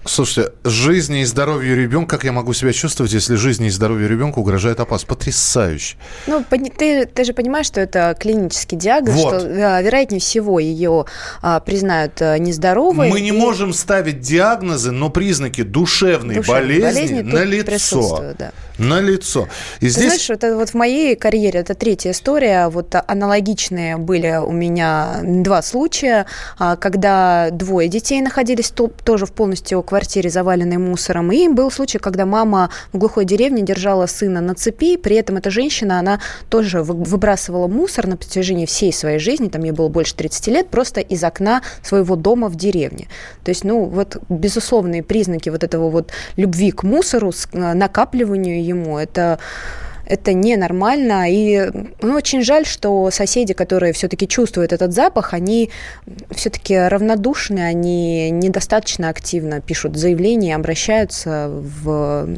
Слушайте, 0.04 0.52
жизни 0.64 1.20
и 1.20 1.24
здоровью 1.24 1.76
ребенка, 1.76 2.16
как 2.16 2.24
я 2.24 2.32
могу 2.32 2.52
себя 2.52 2.72
чувствовать, 2.72 3.12
если 3.12 3.34
жизни 3.34 3.66
и 3.66 3.70
здоровью 3.70 4.08
ребенка 4.08 4.38
угрожает 4.38 4.80
опасность? 4.80 5.08
Потрясающе. 5.08 5.96
Ну, 6.26 6.44
ты, 6.50 7.06
ты 7.06 7.24
же 7.24 7.32
понимаешь, 7.32 7.66
что 7.66 7.80
это 7.80 8.16
клинический 8.18 8.76
диагноз, 8.76 9.14
вот. 9.14 9.40
что, 9.40 9.80
вероятнее 9.80 10.20
всего, 10.20 10.58
ее 10.58 11.04
а, 11.42 11.61
признают 11.61 12.20
а, 12.20 12.38
нездоровой. 12.38 13.11
Мы 13.11 13.20
не 13.20 13.28
и... 13.28 13.32
можем 13.32 13.72
ставить 13.72 14.20
диагнозы, 14.20 14.90
но 14.90 15.11
признаки 15.11 15.62
душевной, 15.62 16.37
душевной 16.37 16.80
болезни, 16.80 16.82
болезни 16.82 17.20
на 17.22 17.44
лицо. 17.44 18.34
Да. 18.38 18.52
На 18.78 19.00
лицо. 19.00 19.48
И 19.80 19.88
здесь... 19.88 20.04
Знаешь, 20.04 20.30
это 20.30 20.56
вот 20.56 20.70
в 20.70 20.74
моей 20.74 21.16
карьере, 21.16 21.61
это 21.61 21.74
третья 21.74 22.12
история, 22.12 22.68
вот 22.68 22.94
аналогичные 23.06 23.96
были 23.96 24.37
у 24.37 24.52
меня 24.52 25.20
два 25.22 25.62
случая, 25.62 26.26
а, 26.58 26.76
когда 26.76 27.50
двое 27.50 27.88
детей 27.88 28.20
находились 28.20 28.72
тоже 29.04 29.26
в 29.26 29.32
полностью 29.32 29.82
квартире, 29.88 30.31
заваленной 30.31 30.77
мусором, 30.77 31.33
и 31.33 31.48
был 31.48 31.70
случай, 31.70 31.98
когда 31.98 32.27
мама 32.27 32.70
в 32.92 32.98
глухой 32.98 33.24
деревне 33.24 33.62
держала 33.62 34.07
сына 34.07 34.40
на 34.40 34.55
цепи, 34.55 34.96
при 34.96 35.16
этом 35.16 35.37
эта 35.37 35.51
женщина, 35.51 35.98
она 35.98 36.20
тоже 36.51 36.83
выбрасывала 36.83 37.68
мусор 37.68 38.07
на 38.07 38.16
протяжении 38.16 38.66
всей 38.66 38.92
своей 38.92 39.18
жизни, 39.18 39.48
там 39.48 39.64
ей 39.64 39.72
было 39.72 39.88
больше 39.88 40.14
30 40.14 40.46
лет, 40.48 40.68
просто 40.68 41.01
из 41.01 41.24
окна 41.24 41.62
своего 41.83 42.16
дома 42.16 42.48
в 42.48 42.57
деревне. 42.57 43.09
То 43.44 43.51
есть, 43.51 43.64
ну, 43.64 43.85
вот 43.85 44.18
безусловные 44.29 45.03
признаки 45.03 45.48
вот 45.48 45.64
этого 45.64 45.90
вот 45.90 46.12
любви 46.37 46.70
к 46.70 46.83
мусору, 46.83 47.33
э, 47.53 47.74
накапливанию 47.74 48.64
ему. 48.64 48.98
Это 48.98 49.38
это 50.09 50.33
ненормально. 50.33 51.31
И 51.31 51.71
ну, 52.01 52.14
очень 52.14 52.42
жаль, 52.42 52.64
что 52.66 53.11
соседи, 53.11 53.53
которые 53.53 53.92
все-таки 53.92 54.27
чувствуют 54.27 54.73
этот 54.73 54.92
запах, 54.92 55.35
они 55.35 55.71
все-таки 56.31 56.77
равнодушны, 56.77 57.61
они 57.61 58.31
недостаточно 58.31 59.11
активно 59.11 59.61
пишут 59.61 59.97
заявления, 59.97 60.57
обращаются 60.57 61.49
в 61.51 62.29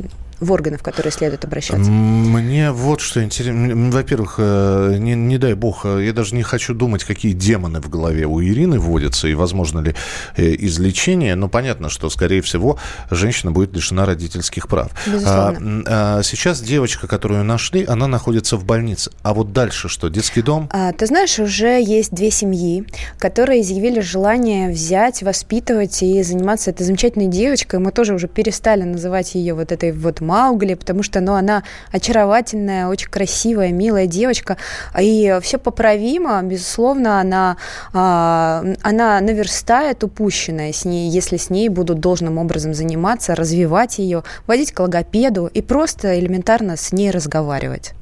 в 0.40 0.52
органы, 0.52 0.78
в 0.78 0.82
которые 0.82 1.12
следует 1.12 1.44
обращаться? 1.44 1.90
Мне 1.90 2.72
вот 2.72 3.00
что 3.00 3.22
интересно. 3.22 3.90
Во-первых, 3.90 4.36
э, 4.38 4.96
не, 4.98 5.14
не 5.14 5.38
дай 5.38 5.54
бог, 5.54 5.84
э, 5.84 6.04
я 6.04 6.12
даже 6.12 6.34
не 6.34 6.42
хочу 6.42 6.74
думать, 6.74 7.04
какие 7.04 7.32
демоны 7.32 7.80
в 7.80 7.88
голове 7.88 8.26
у 8.26 8.42
Ирины 8.42 8.78
водятся 8.78 9.28
и 9.28 9.34
возможно 9.34 9.80
ли 9.80 9.94
э, 10.36 10.54
излечение. 10.58 11.34
Но 11.34 11.48
понятно, 11.48 11.90
что, 11.90 12.10
скорее 12.10 12.42
всего, 12.42 12.78
женщина 13.10 13.52
будет 13.52 13.74
лишена 13.74 14.06
родительских 14.06 14.68
прав. 14.68 14.90
Безусловно. 15.06 15.84
А, 15.86 16.18
а, 16.18 16.22
сейчас 16.22 16.60
девочка, 16.60 17.06
которую 17.06 17.44
нашли, 17.44 17.84
она 17.84 18.06
находится 18.06 18.56
в 18.56 18.64
больнице. 18.64 19.10
А 19.22 19.34
вот 19.34 19.52
дальше 19.52 19.88
что? 19.88 20.08
Детский 20.08 20.42
дом? 20.42 20.68
А, 20.72 20.92
ты 20.92 21.06
знаешь, 21.06 21.38
уже 21.38 21.82
есть 21.82 22.12
две 22.12 22.30
семьи, 22.30 22.84
которые 23.18 23.62
изъявили 23.62 24.00
желание 24.00 24.70
взять, 24.70 25.22
воспитывать 25.22 26.02
и 26.02 26.22
заниматься 26.22 26.70
этой 26.70 26.84
замечательной 26.84 27.26
девочкой. 27.26 27.80
Мы 27.80 27.92
тоже 27.92 28.14
уже 28.14 28.28
перестали 28.28 28.82
называть 28.82 29.34
ее 29.34 29.54
вот 29.54 29.72
этой 29.72 29.92
вот 29.92 30.20
Маугли, 30.30 30.74
потому 30.74 31.02
что 31.02 31.20
ну, 31.20 31.34
она 31.34 31.64
очаровательная, 31.90 32.86
очень 32.86 33.10
красивая, 33.10 33.72
милая 33.72 34.06
девочка. 34.06 34.56
И 35.00 35.36
все 35.42 35.58
поправимо, 35.58 36.40
безусловно, 36.42 37.20
она, 37.20 37.56
а, 37.92 38.64
она 38.82 39.20
наверстает 39.20 40.04
упущенное 40.04 40.72
с 40.72 40.84
ней, 40.84 41.10
если 41.10 41.36
с 41.36 41.50
ней 41.50 41.68
будут 41.68 41.98
должным 41.98 42.38
образом 42.38 42.74
заниматься, 42.74 43.34
развивать 43.34 43.98
ее, 43.98 44.22
водить 44.46 44.70
к 44.72 44.78
логопеду 44.78 45.50
и 45.52 45.62
просто 45.62 46.20
элементарно 46.20 46.76
с 46.76 46.92
ней 46.92 47.10
разговаривать. 47.10 47.92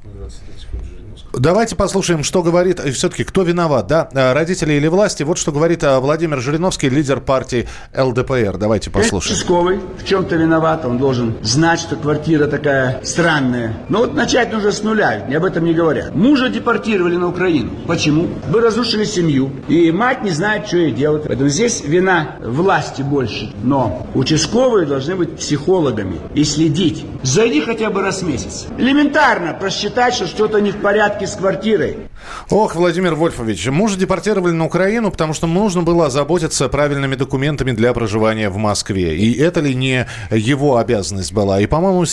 Давайте 1.39 1.77
послушаем, 1.77 2.25
что 2.25 2.43
говорит, 2.43 2.81
и 2.81 2.91
все-таки, 2.91 3.23
кто 3.23 3.43
виноват, 3.43 3.87
да, 3.87 4.09
э, 4.11 4.33
родители 4.33 4.73
или 4.73 4.87
власти. 4.89 5.23
Вот 5.23 5.37
что 5.37 5.53
говорит 5.53 5.83
э, 5.83 5.97
Владимир 5.99 6.41
Жириновский, 6.41 6.89
лидер 6.89 7.21
партии 7.21 7.65
ЛДПР. 7.97 8.57
Давайте 8.57 8.89
послушаем. 8.89 9.35
Участковый 9.35 9.79
в 9.97 10.05
чем-то 10.05 10.35
виноват, 10.35 10.83
он 10.83 10.97
должен 10.97 11.37
знать, 11.41 11.79
что 11.79 11.95
квартира 11.95 12.47
такая 12.47 12.99
странная. 13.05 13.77
Но 13.87 13.99
вот 13.99 14.15
начать 14.15 14.51
нужно 14.51 14.73
с 14.73 14.83
нуля, 14.83 15.23
мне 15.27 15.37
об 15.37 15.45
этом 15.45 15.63
не 15.63 15.73
говорят. 15.73 16.13
Мужа 16.13 16.49
депортировали 16.49 17.15
на 17.15 17.29
Украину. 17.29 17.71
Почему? 17.87 18.27
Вы 18.49 18.59
разрушили 18.59 19.05
семью, 19.05 19.49
и 19.69 19.93
мать 19.93 20.23
не 20.23 20.31
знает, 20.31 20.67
что 20.67 20.75
ей 20.75 20.91
делать. 20.91 21.23
Поэтому 21.25 21.47
здесь 21.47 21.81
вина 21.85 22.35
власти 22.41 23.01
больше. 23.01 23.53
Но 23.63 24.05
участковые 24.13 24.85
должны 24.85 25.15
быть 25.15 25.37
психологами 25.37 26.19
и 26.33 26.43
следить. 26.43 27.05
Зайди 27.23 27.61
хотя 27.61 27.89
бы 27.89 28.01
раз 28.01 28.23
в 28.23 28.27
месяц. 28.27 28.65
Элементарно 28.77 29.53
просчитать, 29.53 30.15
что 30.15 30.27
что-то 30.27 30.59
не 30.59 30.71
в 30.71 30.81
порядке 30.81 31.28
с 31.29 31.35
квартирой. 31.35 32.08
Ох, 32.49 32.75
Владимир 32.75 33.15
Вольфович, 33.15 33.67
мужа 33.67 33.97
депортировали 33.97 34.53
на 34.53 34.65
Украину, 34.65 35.11
потому 35.11 35.33
что 35.33 35.47
нужно 35.47 35.83
было 35.83 36.07
озаботиться 36.07 36.67
правильными 36.69 37.15
документами 37.15 37.71
для 37.71 37.93
проживания 37.93 38.49
в 38.49 38.57
Москве. 38.57 39.17
И 39.17 39.39
это 39.39 39.59
ли 39.59 39.75
не 39.75 40.07
его 40.31 40.77
обязанность 40.77 41.33
была? 41.33 41.59
И, 41.59 41.67
по-моему, 41.67 42.05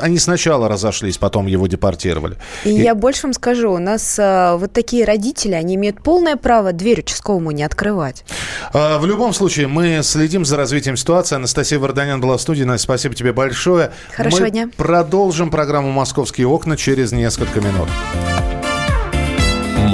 они 0.00 0.18
сначала 0.18 0.68
разошлись, 0.68 1.18
потом 1.18 1.46
его 1.46 1.66
депортировали. 1.66 2.36
И, 2.64 2.70
и... 2.70 2.82
я 2.82 2.94
больше 2.94 3.22
вам 3.24 3.32
скажу, 3.32 3.72
у 3.72 3.78
нас 3.78 4.18
а, 4.18 4.56
вот 4.56 4.72
такие 4.72 5.04
родители, 5.04 5.54
они 5.54 5.76
имеют 5.76 6.02
полное 6.02 6.36
право 6.36 6.72
дверь 6.72 7.00
участковому 7.00 7.50
не 7.50 7.62
открывать. 7.62 8.24
А, 8.72 8.98
в 8.98 9.06
любом 9.06 9.32
случае, 9.32 9.68
мы 9.68 10.00
следим 10.02 10.44
за 10.44 10.56
развитием 10.56 10.96
ситуации. 10.96 11.36
Анастасия 11.36 11.78
Варданян 11.78 12.20
была 12.20 12.36
в 12.36 12.40
студии. 12.40 12.64
Настя, 12.64 12.84
спасибо 12.84 13.14
тебе 13.14 13.32
большое. 13.32 13.92
Хорошего 14.14 14.44
мы 14.44 14.50
дня. 14.50 14.70
продолжим 14.76 15.50
программу 15.50 15.90
«Московские 15.92 16.46
окна» 16.46 16.76
через 16.76 17.12
несколько 17.12 17.60
минут. 17.60 17.88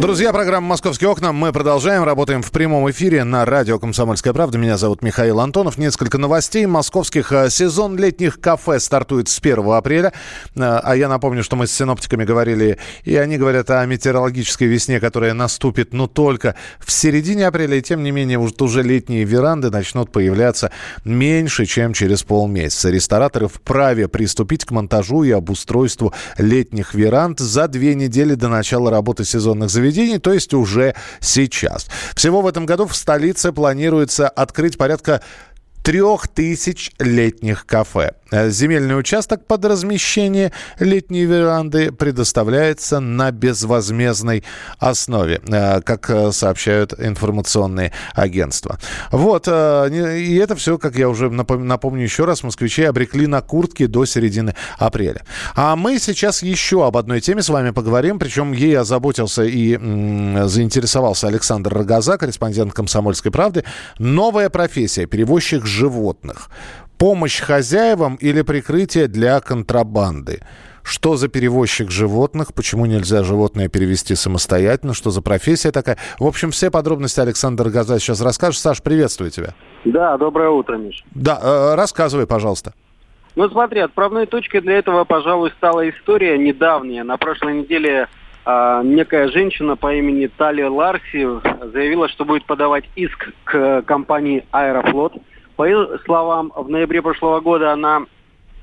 Друзья, 0.00 0.32
программа 0.32 0.66
«Московские 0.68 1.10
окна». 1.10 1.30
Мы 1.30 1.52
продолжаем. 1.52 2.04
Работаем 2.04 2.40
в 2.40 2.50
прямом 2.50 2.90
эфире 2.90 3.22
на 3.22 3.44
радио 3.44 3.78
«Комсомольская 3.78 4.32
правда». 4.32 4.56
Меня 4.56 4.78
зовут 4.78 5.02
Михаил 5.02 5.40
Антонов. 5.40 5.76
Несколько 5.76 6.16
новостей 6.16 6.64
московских. 6.64 7.32
Э, 7.32 7.50
сезон 7.50 7.98
летних 7.98 8.40
кафе 8.40 8.80
стартует 8.80 9.28
с 9.28 9.38
1 9.38 9.58
апреля. 9.72 10.14
Э, 10.56 10.80
а 10.82 10.96
я 10.96 11.06
напомню, 11.10 11.44
что 11.44 11.56
мы 11.56 11.66
с 11.66 11.72
синоптиками 11.72 12.24
говорили, 12.24 12.78
и 13.04 13.14
они 13.14 13.36
говорят 13.36 13.68
о 13.68 13.84
метеорологической 13.84 14.68
весне, 14.68 15.00
которая 15.00 15.34
наступит, 15.34 15.92
но 15.92 16.06
только 16.06 16.54
в 16.78 16.90
середине 16.90 17.46
апреля. 17.46 17.76
И 17.76 17.82
тем 17.82 18.02
не 18.02 18.10
менее, 18.10 18.38
уже 18.38 18.82
летние 18.82 19.24
веранды 19.24 19.68
начнут 19.68 20.10
появляться 20.10 20.72
меньше, 21.04 21.66
чем 21.66 21.92
через 21.92 22.22
полмесяца. 22.22 22.88
Рестораторы 22.88 23.48
вправе 23.48 24.08
приступить 24.08 24.64
к 24.64 24.70
монтажу 24.70 25.24
и 25.24 25.30
обустройству 25.30 26.14
летних 26.38 26.94
веранд 26.94 27.38
за 27.38 27.68
две 27.68 27.94
недели 27.94 28.32
до 28.32 28.48
начала 28.48 28.90
работы 28.90 29.26
сезонных 29.26 29.68
заведений 29.68 29.89
заведений, 29.90 30.18
то 30.18 30.32
есть 30.32 30.54
уже 30.54 30.94
сейчас. 31.20 31.88
Всего 32.14 32.40
в 32.42 32.46
этом 32.46 32.66
году 32.66 32.86
в 32.86 32.96
столице 32.96 33.52
планируется 33.52 34.28
открыть 34.28 34.78
порядка 34.78 35.22
трех 35.82 36.28
тысяч 36.28 36.92
летних 36.98 37.66
кафе. 37.66 38.12
Э, 38.30 38.50
земельный 38.50 38.98
участок 38.98 39.46
под 39.46 39.64
размещение 39.64 40.52
летней 40.78 41.24
веранды 41.24 41.92
предоставляется 41.92 43.00
на 43.00 43.30
безвозмездной 43.30 44.44
основе, 44.78 45.40
э, 45.46 45.80
как 45.80 46.10
э, 46.10 46.32
сообщают 46.32 46.94
информационные 46.98 47.92
агентства. 48.14 48.78
Вот, 49.10 49.48
и 49.48 50.40
это 50.42 50.54
все, 50.56 50.78
как 50.78 50.96
я 50.96 51.08
уже 51.08 51.30
напомню 51.30 52.02
еще 52.02 52.24
раз, 52.24 52.42
москвичей 52.42 52.88
обрекли 52.88 53.26
на 53.26 53.40
куртки 53.40 53.86
до 53.86 54.04
середины 54.04 54.54
апреля. 54.78 55.24
А 55.54 55.76
мы 55.76 55.98
сейчас 55.98 56.42
еще 56.42 56.86
об 56.86 56.96
одной 56.96 57.20
теме 57.20 57.42
с 57.42 57.48
вами 57.48 57.70
поговорим, 57.70 58.18
причем 58.18 58.52
ей 58.52 58.78
озаботился 58.78 59.44
и 59.44 59.76
заинтересовался 59.76 61.28
Александр 61.28 61.72
Рогоза, 61.74 62.18
корреспондент 62.18 62.72
«Комсомольской 62.72 63.30
правды». 63.30 63.64
Новая 63.98 64.50
профессия– 64.50 65.06
перевозчик 65.06 65.66
животных 65.66 66.50
помощь 67.00 67.40
хозяевам 67.40 68.16
или 68.16 68.42
прикрытие 68.42 69.08
для 69.08 69.40
контрабанды? 69.40 70.40
Что 70.82 71.16
за 71.16 71.28
перевозчик 71.28 71.90
животных? 71.90 72.52
Почему 72.54 72.84
нельзя 72.84 73.22
животное 73.22 73.68
перевести 73.68 74.14
самостоятельно? 74.14 74.92
Что 74.92 75.10
за 75.10 75.22
профессия 75.22 75.72
такая? 75.72 75.96
В 76.18 76.26
общем, 76.26 76.50
все 76.50 76.70
подробности 76.70 77.20
Александр 77.20 77.70
Газа 77.70 77.98
сейчас 77.98 78.20
расскажет. 78.20 78.60
Саш, 78.60 78.82
приветствую 78.82 79.30
тебя. 79.30 79.54
Да, 79.86 80.18
доброе 80.18 80.50
утро, 80.50 80.76
Миш. 80.76 81.02
Да, 81.14 81.38
э, 81.42 81.74
рассказывай, 81.74 82.26
пожалуйста. 82.26 82.74
Ну, 83.34 83.48
смотри, 83.48 83.80
отправной 83.80 84.26
точкой 84.26 84.60
для 84.60 84.74
этого, 84.74 85.04
пожалуй, 85.04 85.52
стала 85.56 85.88
история 85.88 86.36
недавняя. 86.36 87.02
На 87.04 87.16
прошлой 87.16 87.62
неделе 87.62 88.08
э, 88.44 88.80
некая 88.84 89.28
женщина 89.28 89.76
по 89.76 89.94
имени 89.94 90.26
Талия 90.26 90.68
Ларси 90.68 91.26
заявила, 91.72 92.08
что 92.08 92.26
будет 92.26 92.44
подавать 92.44 92.84
иск 92.94 93.30
к 93.44 93.82
компании 93.82 94.44
«Аэрофлот». 94.50 95.14
По 95.60 95.66
ее 95.66 95.98
словам, 96.06 96.50
в 96.56 96.70
ноябре 96.70 97.02
прошлого 97.02 97.40
года 97.40 97.70
она 97.70 98.06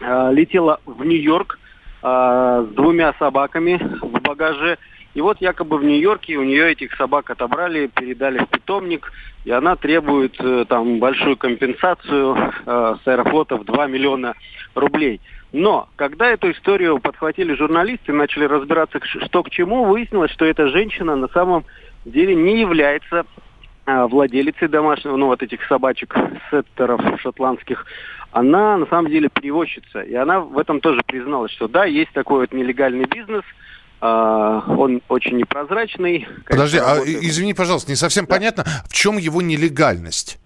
э, 0.02 0.30
летела 0.34 0.80
в 0.88 1.06
Нью-Йорк, 1.06 1.60
э, 2.02 2.66
с 2.72 2.74
двумя 2.74 3.14
собаками 3.20 3.80
в 4.02 4.20
багаже. 4.20 4.80
И 5.14 5.22
вот 5.22 5.40
якобы 5.40 5.78
в 5.78 5.84
Нью-Йорке 5.84 6.38
у 6.38 6.44
нее 6.44 6.72
этих 6.72 6.96
собак 6.96 7.30
отобрали, 7.30 7.86
передали 7.86 8.40
в 8.40 8.48
питомник, 8.48 9.14
и 9.46 9.52
она 9.52 9.76
требует 9.76 10.38
э, 10.40 10.66
там 10.68 10.98
большую 10.98 11.38
компенсацию 11.38 12.36
э, 12.66 12.96
с 13.04 13.08
аэрофлота 13.08 13.58
в 13.58 13.66
2 13.66 13.86
миллиона 13.86 14.34
рублей. 14.74 15.22
Но 15.54 15.90
когда 15.98 16.32
эту 16.32 16.50
историю 16.50 16.98
подхватили 16.98 17.54
журналисты, 17.54 18.12
начали 18.12 18.46
разбираться, 18.46 19.00
что 19.04 19.44
к 19.44 19.52
чему, 19.52 19.86
выяснилось, 19.86 20.32
что 20.32 20.46
эта 20.46 20.68
женщина 20.70 21.16
на 21.16 21.28
самом 21.28 21.64
деле 22.06 22.34
не 22.34 22.60
является 22.60 23.28
а, 23.88 24.06
владелицей 24.06 24.68
домашнего, 24.68 25.16
ну 25.16 25.28
вот 25.28 25.42
этих 25.42 25.66
собачек, 25.66 26.14
сеттеров 26.52 27.00
шотландских, 27.22 27.86
она 28.32 28.76
на 28.76 28.86
самом 28.88 29.10
деле 29.10 29.30
перевозчица. 29.30 30.02
И 30.02 30.14
она 30.14 30.42
в 30.42 30.58
этом 30.58 30.82
тоже 30.82 31.02
призналась, 31.08 31.54
что 31.54 31.70
да, 31.70 31.86
есть 31.86 32.12
такой 32.12 32.42
вот 32.42 32.54
нелегальный 32.54 33.06
бизнес, 33.06 33.44
Uh, 34.00 34.78
он 34.78 35.02
очень 35.10 35.38
непрозрачный. 35.38 36.28
Подожди, 36.48 36.78
а, 36.78 37.00
извини, 37.04 37.56
пожалуйста, 37.56 37.90
не 37.90 37.96
совсем 37.96 38.26
да. 38.26 38.36
понятно, 38.36 38.64
в 38.88 38.94
чем 38.94 39.18
его 39.18 39.42
нелегальность? 39.42 40.38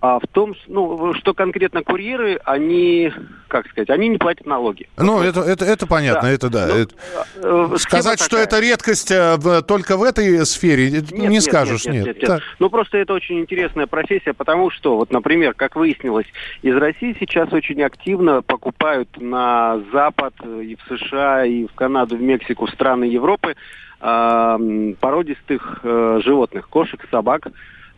А 0.00 0.20
в 0.20 0.26
том, 0.28 0.54
ну, 0.68 1.12
что 1.14 1.34
конкретно 1.34 1.82
курьеры, 1.82 2.38
они, 2.44 3.12
как 3.48 3.68
сказать, 3.68 3.90
они 3.90 4.06
не 4.06 4.18
платят 4.18 4.46
налоги. 4.46 4.88
Ну, 4.96 5.20
это, 5.20 5.40
это, 5.40 5.64
это 5.64 5.88
понятно, 5.88 6.28
да. 6.28 6.30
это 6.30 6.50
да. 6.50 6.66
Ну, 6.68 6.74
это... 6.74 6.94
Э, 7.42 7.76
Сказать, 7.78 8.20
что 8.20 8.36
это 8.36 8.60
редкость 8.60 9.10
э, 9.10 9.36
только 9.66 9.96
в 9.96 10.04
этой 10.04 10.46
сфере, 10.46 10.90
нет, 10.92 11.10
не 11.10 11.26
нет, 11.26 11.42
скажешь, 11.42 11.84
нет. 11.86 12.06
нет, 12.06 12.06
нет, 12.06 12.28
нет. 12.28 12.42
Ну, 12.60 12.70
просто 12.70 12.98
это 12.98 13.12
очень 13.12 13.40
интересная 13.40 13.88
профессия, 13.88 14.34
потому 14.34 14.70
что, 14.70 14.96
вот, 14.96 15.10
например, 15.10 15.54
как 15.54 15.74
выяснилось, 15.74 16.26
из 16.62 16.76
России 16.76 17.16
сейчас 17.18 17.52
очень 17.52 17.82
активно 17.82 18.42
покупают 18.42 19.08
на 19.20 19.80
Запад 19.92 20.34
и 20.44 20.76
в 20.76 20.96
США, 20.96 21.44
и 21.44 21.66
в 21.66 21.74
Канаду, 21.74 22.16
в 22.16 22.22
Мексику, 22.22 22.68
страны 22.68 23.04
Европы 23.04 23.56
э, 24.00 24.94
породистых 25.00 25.80
э, 25.82 26.20
животных, 26.24 26.68
кошек, 26.68 27.04
собак, 27.10 27.48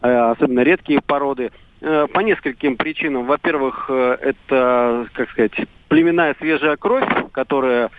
э, 0.01 0.09
особенно 0.31 0.61
редкие 0.61 1.01
породы. 1.03 1.51
Э, 1.83 2.07
по 2.13 2.21
нескольким 2.21 2.77
причинам. 2.77 3.25
Во-первых, 3.25 3.87
э, 3.89 4.19
это, 4.21 5.07
как 5.15 5.31
сказать, 5.31 5.53
племенная 5.89 6.37
свежая 6.39 6.77
кровь, 6.77 7.09
которая, 7.33 7.91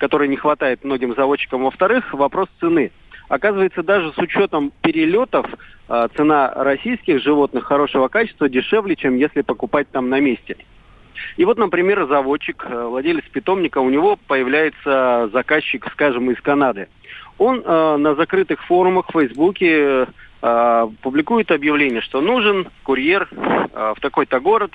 которой 0.00 0.26
не 0.26 0.36
хватает 0.36 0.82
многим 0.82 1.14
заводчикам. 1.14 1.62
Во-вторых, 1.62 2.12
вопрос 2.14 2.48
цены. 2.58 2.90
Оказывается, 3.28 3.84
даже 3.84 4.12
с 4.12 4.18
учетом 4.18 4.72
перелетов 4.82 5.46
э, 5.88 6.08
цена 6.16 6.52
российских 6.52 7.22
животных 7.22 7.64
хорошего 7.64 8.08
качества 8.08 8.48
дешевле, 8.48 8.96
чем 8.96 9.16
если 9.16 9.42
покупать 9.42 9.88
там 9.92 10.08
на 10.08 10.18
месте. 10.18 10.56
И 11.36 11.44
вот, 11.44 11.58
например, 11.58 12.06
заводчик, 12.06 12.66
владелец 12.68 13.24
питомника, 13.30 13.78
у 13.78 13.88
него 13.88 14.18
появляется 14.26 15.30
заказчик, 15.32 15.86
скажем, 15.92 16.28
из 16.32 16.40
Канады. 16.40 16.88
Он 17.38 17.62
э, 17.64 17.96
на 17.98 18.16
закрытых 18.16 18.64
форумах 18.64 19.06
в 19.08 19.12
Фейсбуке 19.12 20.08
публикует 20.40 21.50
объявление, 21.50 22.00
что 22.00 22.20
нужен 22.20 22.68
курьер 22.84 23.28
э, 23.30 23.94
в 23.96 24.00
такой-то 24.00 24.40
город, 24.40 24.72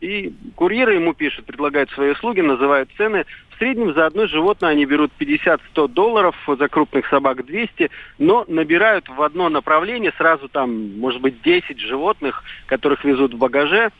и 0.00 0.32
курьеры 0.56 0.94
ему 0.94 1.14
пишут, 1.14 1.46
предлагают 1.46 1.90
свои 1.90 2.10
услуги, 2.10 2.40
называют 2.40 2.90
цены. 2.96 3.24
В 3.50 3.58
среднем 3.58 3.94
за 3.94 4.06
одно 4.06 4.26
животное 4.26 4.70
они 4.70 4.84
берут 4.84 5.12
50-100 5.18 5.88
долларов, 5.88 6.36
за 6.46 6.68
крупных 6.68 7.06
собак 7.08 7.46
200, 7.46 7.90
но 8.18 8.44
набирают 8.48 9.08
в 9.08 9.22
одно 9.22 9.48
направление 9.48 10.12
сразу 10.18 10.48
там, 10.48 10.98
может 10.98 11.20
быть, 11.20 11.40
10 11.42 11.78
животных, 11.78 12.42
которых 12.66 13.04
везут 13.04 13.34
в 13.34 13.38
багаже. 13.38 13.90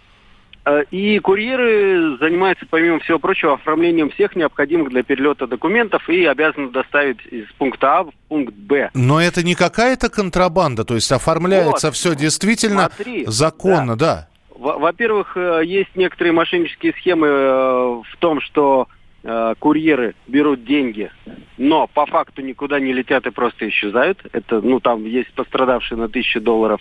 Э, 0.64 0.84
и 0.90 1.18
курьеры 1.18 2.16
занимаются, 2.18 2.66
помимо 2.70 3.00
всего 3.00 3.18
прочего, 3.18 3.54
оформлением 3.54 4.10
всех 4.10 4.36
необходимых 4.36 4.90
для 4.90 5.02
перелета 5.02 5.46
документов 5.46 6.08
и 6.08 6.24
обязаны 6.24 6.70
доставить 6.70 7.18
из 7.26 7.46
пункта 7.58 7.98
А 7.98 8.04
в 8.04 8.12
пункт 8.28 8.54
Б. 8.54 8.90
Но 8.94 9.20
это 9.20 9.42
не 9.42 9.56
какая-то 9.56 10.08
контрабанда, 10.08 10.84
то 10.84 10.94
есть 10.94 11.10
оформляется 11.10 11.88
вот. 11.88 11.96
все 11.96 12.14
действительно 12.14 12.90
Смотри, 12.94 13.24
законно, 13.26 13.96
да. 13.96 14.28
да. 14.56 14.76
Во-первых, 14.76 15.36
э, 15.36 15.62
есть 15.64 15.96
некоторые 15.96 16.32
мошеннические 16.32 16.92
схемы 16.92 17.26
э, 17.26 18.02
в 18.08 18.16
том, 18.18 18.40
что 18.40 18.88
курьеры 19.60 20.16
берут 20.26 20.64
деньги, 20.64 21.12
но 21.56 21.86
по 21.86 22.06
факту 22.06 22.42
никуда 22.42 22.80
не 22.80 22.92
летят 22.92 23.24
и 23.24 23.30
просто 23.30 23.68
исчезают. 23.68 24.18
Это, 24.32 24.60
ну, 24.60 24.80
там 24.80 25.04
есть 25.04 25.32
пострадавшие 25.34 25.96
на 25.96 26.08
тысячи 26.08 26.40
долларов. 26.40 26.80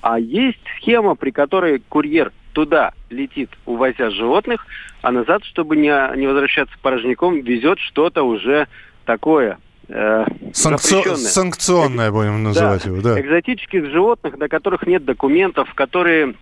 А 0.00 0.18
есть 0.18 0.62
схема, 0.78 1.14
при 1.14 1.30
которой 1.30 1.82
курьер 1.86 2.32
туда 2.54 2.92
летит, 3.10 3.50
увозя 3.66 4.10
животных, 4.10 4.66
а 5.02 5.12
назад, 5.12 5.44
чтобы 5.44 5.76
не, 5.76 5.92
не 6.16 6.26
возвращаться 6.26 6.74
порожняком, 6.80 7.40
везет 7.40 7.78
что-то 7.78 8.22
уже 8.22 8.68
такое 9.04 9.58
э, 9.88 10.24
Санкци... 10.54 11.16
Санкционное, 11.16 12.10
будем 12.10 12.42
называть 12.42 12.84
да, 12.84 12.90
его, 12.90 13.02
да. 13.02 13.20
Экзотических 13.20 13.90
животных, 13.90 14.38
на 14.38 14.48
которых 14.48 14.86
нет 14.86 15.04
документов, 15.04 15.74
которые 15.74 16.34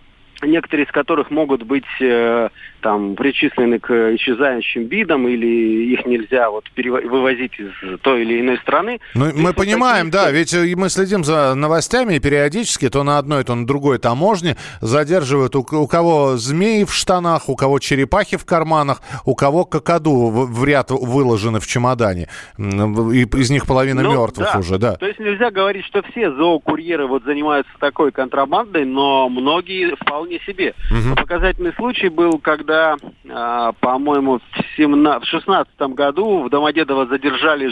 некоторые 0.43 0.87
из 0.87 0.93
которых 0.93 1.31
могут 1.31 1.63
быть 1.63 1.85
э, 2.01 2.49
там 2.81 3.15
причислены 3.15 3.79
к 3.79 4.15
исчезающим 4.17 4.87
видам 4.87 5.29
или 5.29 5.93
их 5.93 6.05
нельзя 6.07 6.51
вот 6.51 6.65
вывозить 6.77 7.53
из 7.59 8.01
той 8.01 8.23
или 8.23 8.41
иной 8.41 8.59
страны. 8.59 9.01
Ну, 9.15 9.31
мы 9.35 9.53
понимаем, 9.53 10.11
такие... 10.11 10.25
да, 10.25 10.31
ведь 10.31 10.55
э, 10.55 10.75
мы 10.77 10.89
следим 10.89 11.25
за 11.25 11.55
новостями 11.55 12.15
и 12.15 12.21
периодически 12.21 12.89
то 12.89 13.03
на 13.03 13.19
одной, 13.19 13.45
то 13.45 13.55
на 13.55 13.67
другой 13.67 13.99
таможне 13.99 14.57
задерживают 14.81 15.55
у, 15.57 15.61
у 15.61 15.87
кого 15.87 16.37
змеи 16.37 16.85
в 16.85 16.93
штанах, 16.93 17.49
у 17.49 17.57
кого 17.57 17.79
черепахи 17.79 18.37
в 18.37 18.45
карманах, 18.45 19.01
у 19.25 19.35
кого 19.35 19.65
какаду 19.65 20.29
в, 20.29 20.53
в 20.53 20.65
ряд 20.65 20.91
выложены 20.91 21.61
в 21.61 21.67
чемодане. 21.67 22.29
И 22.59 23.23
из 23.23 23.51
них 23.51 23.67
половина 23.67 24.03
ну, 24.03 24.13
мертвых 24.13 24.51
да. 24.53 24.59
уже, 24.59 24.79
да. 24.79 24.97
То 24.97 25.07
есть 25.07 25.19
нельзя 25.19 25.51
говорить, 25.51 25.85
что 25.87 26.03
все 26.11 26.33
зоокурьеры 26.33 27.07
вот 27.07 27.25
занимаются 27.25 27.73
такой 27.79 28.13
контрабандой, 28.13 28.85
но 28.85 29.29
многие 29.29 29.95
вполне 29.97 30.32
себе. 30.41 30.75
Угу. 30.91 31.17
Показательный 31.17 31.73
случай 31.75 32.09
был, 32.09 32.39
когда 32.39 32.97
э, 33.25 33.73
по-моему, 33.81 34.39
в, 34.39 34.77
17, 34.77 35.27
в 35.27 35.31
16 35.31 35.81
году 35.95 36.43
в 36.43 36.51
Домодедово 36.51 37.07
задержали 37.07 37.71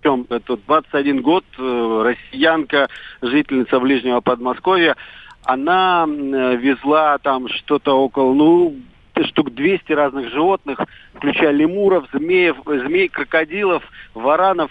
причем 0.00 0.26
это 0.30 0.56
21 0.56 1.22
год, 1.22 1.44
э, 1.58 2.02
россиянка, 2.04 2.88
жительница 3.22 3.80
Ближнего 3.80 4.20
Подмосковья, 4.20 4.94
она 5.42 6.06
везла 6.06 7.18
там 7.18 7.48
что-то 7.48 7.92
около, 7.92 8.34
ну, 8.34 8.76
штук 9.24 9.54
200 9.54 9.92
разных 9.92 10.30
животных, 10.30 10.78
включая 11.14 11.52
лемуров, 11.52 12.06
змеев, 12.12 12.56
змей, 12.66 13.08
крокодилов, 13.08 13.82
варанов, 14.14 14.70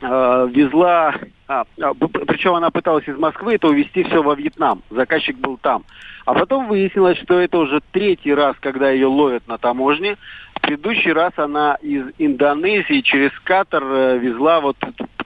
везла, 0.00 1.14
а, 1.48 1.64
а 1.80 1.94
причем 1.94 2.54
она 2.54 2.70
пыталась 2.70 3.06
из 3.08 3.16
Москвы 3.16 3.54
это 3.54 3.68
увезти 3.68 4.02
все 4.04 4.22
во 4.22 4.34
Вьетнам. 4.34 4.82
Заказчик 4.90 5.36
был 5.36 5.56
там. 5.58 5.84
А 6.24 6.34
потом 6.34 6.66
выяснилось, 6.66 7.18
что 7.18 7.38
это 7.38 7.58
уже 7.58 7.80
третий 7.92 8.34
раз, 8.34 8.56
когда 8.58 8.90
ее 8.90 9.06
ловят 9.06 9.46
на 9.46 9.58
таможне. 9.58 10.16
В 10.56 10.60
предыдущий 10.60 11.12
раз 11.12 11.32
она 11.36 11.76
из 11.80 12.06
Индонезии 12.18 13.00
через 13.02 13.30
Катар 13.44 13.84
э, 13.84 14.18
везла 14.18 14.60
вот 14.60 14.76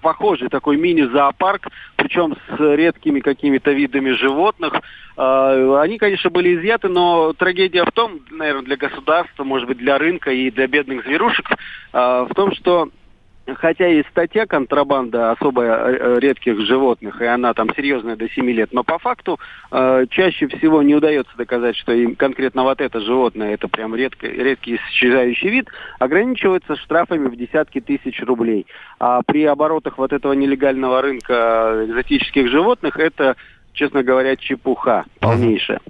похожий 0.02 0.48
такой 0.48 0.76
мини-зоопарк, 0.76 1.68
причем 1.96 2.34
с 2.34 2.58
редкими 2.58 3.20
какими-то 3.20 3.72
видами 3.72 4.10
животных. 4.10 4.74
Э, 5.16 5.78
они, 5.80 5.96
конечно, 5.96 6.28
были 6.28 6.56
изъяты, 6.56 6.88
но 6.88 7.32
трагедия 7.32 7.84
в 7.84 7.92
том, 7.92 8.20
наверное, 8.30 8.64
для 8.64 8.76
государства, 8.76 9.42
может 9.42 9.68
быть, 9.68 9.78
для 9.78 9.96
рынка 9.96 10.30
и 10.30 10.50
для 10.50 10.66
бедных 10.66 11.04
зверушек, 11.06 11.50
э, 11.50 11.56
в 12.28 12.34
том, 12.34 12.52
что 12.52 12.90
хотя 13.56 13.86
есть 13.86 14.08
статья 14.10 14.46
контрабанда 14.46 15.30
особо 15.32 15.62
э, 15.62 16.18
редких 16.20 16.60
животных, 16.60 17.20
и 17.20 17.24
она 17.24 17.54
там 17.54 17.74
серьезная 17.74 18.16
до 18.16 18.28
7 18.28 18.50
лет, 18.50 18.72
но 18.72 18.84
по 18.84 18.98
факту 18.98 19.38
э, 19.70 20.06
чаще 20.10 20.48
всего 20.48 20.82
не 20.82 20.94
удается 20.94 21.32
доказать, 21.36 21.76
что 21.76 21.92
им 21.92 22.16
конкретно 22.16 22.62
вот 22.62 22.80
это 22.80 23.00
животное, 23.00 23.54
это 23.54 23.68
прям 23.68 23.94
редко, 23.94 24.26
редкий 24.26 24.76
исчезающий 24.76 25.50
вид, 25.50 25.68
ограничивается 25.98 26.76
штрафами 26.76 27.28
в 27.28 27.36
десятки 27.36 27.80
тысяч 27.80 28.20
рублей. 28.22 28.66
А 28.98 29.22
при 29.22 29.44
оборотах 29.44 29.98
вот 29.98 30.12
этого 30.12 30.32
нелегального 30.32 31.02
рынка 31.02 31.84
экзотических 31.86 32.48
животных 32.48 32.98
это 32.98 33.36
честно 33.72 34.02
говоря, 34.02 34.36
чепуха 34.36 35.04
полнейшая. 35.20 35.80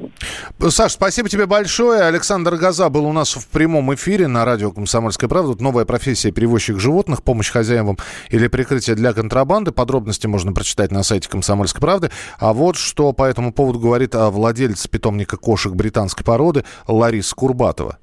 Саш, 0.69 0.93
спасибо 0.93 1.29
тебе 1.29 1.47
большое. 1.47 2.03
Александр 2.03 2.57
Газа 2.57 2.88
был 2.88 3.07
у 3.07 3.12
нас 3.12 3.35
в 3.35 3.49
прямом 3.49 3.95
эфире 3.95 4.29
на 4.29 4.45
радио 4.45 4.71
«Комсомольская 4.71 5.29
правда». 5.29 5.62
Новая 5.62 5.85
профессия 5.85 6.31
перевозчик 6.31 6.79
животных, 6.79 7.23
помощь 7.23 7.51
хозяевам 7.51 7.99
или 8.31 8.47
прикрытие 8.49 8.97
для 8.97 9.12
контрабанды. 9.12 9.73
Подробности 9.73 10.27
можно 10.27 10.53
прочитать 10.53 10.90
на 10.90 11.03
сайте 11.03 11.29
«Комсомольской 11.29 11.81
правды». 11.81 12.11
А 12.38 12.53
вот 12.53 12.77
что 12.77 13.12
по 13.12 13.25
этому 13.25 13.53
поводу 13.53 13.79
говорит 13.79 14.14
владелец 14.14 14.87
питомника 14.87 15.37
кошек 15.37 15.73
британской 15.73 16.25
породы 16.25 16.64
Лариса 16.87 17.35
Курбатова. 17.35 17.99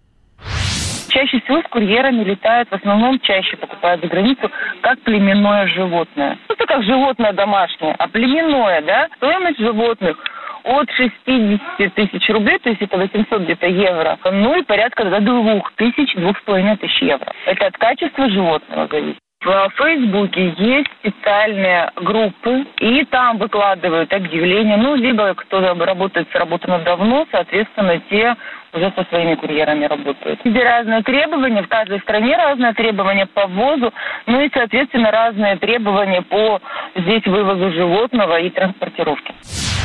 Чаще 1.10 1.39
всего 1.41 1.62
с 1.62 1.67
курьерами 1.70 2.24
летают, 2.24 2.70
в 2.70 2.74
основном 2.74 3.20
чаще 3.20 3.58
покупают 3.58 4.02
за 4.02 4.08
границу, 4.08 4.52
как 4.82 5.00
племенное 5.02 5.67
животное. 5.67 6.38
Ну, 6.48 6.56
это 6.56 6.65
как 6.65 6.84
животное 6.84 7.34
домашнее, 7.34 7.96
а 7.98 8.08
племенное, 8.08 8.82
да, 8.82 9.08
стоимость 9.17 9.60
животных 9.60 10.17
от 10.63 10.89
60 10.91 11.93
тысяч 11.93 12.30
рублей, 12.30 12.60
то 12.60 12.70
есть 12.70 12.82
это 12.82 12.98
800 12.98 13.41
где-то 13.43 13.67
евро, 13.67 14.17
ну 14.26 14.60
и 14.60 14.63
порядка 14.63 15.06
до 15.06 15.22
2 15.22 15.62
тысяч, 15.78 16.13
2,5 16.15 16.78
тысяч 16.78 17.02
евро. 17.02 17.32
Это 17.46 17.67
от 17.67 17.78
качества 17.78 18.30
животного 18.30 18.88
зависит. 18.88 19.20
В 19.39 19.70
Фейсбуке 19.78 20.50
есть 20.58 20.89
специальные 21.00 21.91
группы, 21.96 22.65
и 22.80 23.06
там 23.06 23.38
выкладывают 23.38 24.12
объявления. 24.12 24.78
Ну, 24.78 24.96
либо 24.96 25.36
кто 25.36 25.62
работает 25.62 26.28
сработано 26.32 26.80
давно, 26.80 27.28
соответственно, 27.32 28.02
те 28.10 28.36
уже 28.78 28.94
со 28.96 29.04
своими 29.10 29.36
курьерами 29.36 29.86
работают. 29.86 30.40
Где 30.44 30.63
разные 30.63 31.04
требования, 31.04 31.63
в 31.63 31.68
каждой 31.68 32.00
стране 32.00 32.38
разные 32.38 32.74
требования 32.74 33.26
по 33.26 33.48
ввозу, 33.48 33.94
ну 34.26 34.42
и, 34.42 34.50
соответственно, 34.54 35.12
разные 35.12 35.58
требования 35.58 36.22
по 36.22 36.62
здесь 36.96 37.26
вывозу 37.26 37.72
животного 37.72 38.40
и 38.40 38.50
транспортировке. 38.50 39.34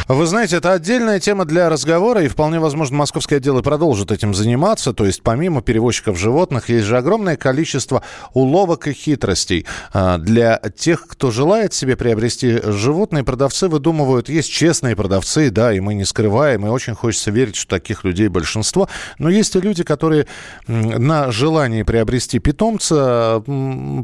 Вы 0.09 0.26
знаете, 0.26 0.57
это 0.57 0.72
отдельная 0.72 1.20
тема 1.20 1.44
для 1.44 1.68
разговора, 1.68 2.22
и 2.22 2.28
вполне 2.28 2.59
возможно, 2.59 2.96
московское 2.96 3.38
отдел 3.38 3.62
продолжит 3.62 4.11
этим 4.11 4.35
заниматься. 4.35 4.92
То 4.92 5.05
есть 5.05 5.22
помимо 5.22 5.62
перевозчиков 5.62 6.18
животных, 6.18 6.68
есть 6.68 6.87
же 6.87 6.98
огромное 6.98 7.37
количество 7.37 8.02
уловок 8.35 8.88
и 8.88 8.92
хитростей. 8.92 9.64
А, 9.92 10.18
для 10.18 10.61
тех, 10.76 11.07
кто 11.07 11.31
желает 11.31 11.72
себе 11.72 11.96
приобрести 11.96 12.61
животные, 12.62 13.24
продавцы 13.24 13.68
выдумывают, 13.68 14.28
есть 14.28 14.52
честные 14.52 14.96
продавцы, 14.96 15.50
да, 15.50 15.72
и 15.72 15.81
мы 15.81 15.94
не 15.94 16.05
скрываем, 16.05 16.66
и 16.66 16.70
очень 16.70 16.94
хочется 16.94 17.31
верить, 17.31 17.57
что 17.57 17.70
таких 17.70 18.05
людей 18.05 18.28
большинство. 18.28 18.82
Но 19.18 19.29
есть 19.29 19.57
и 19.57 19.61
люди, 19.61 19.85
которые 19.85 20.27
на 20.66 21.31
желании 21.31 21.83
приобрести 21.83 22.38
питомца 22.38 23.42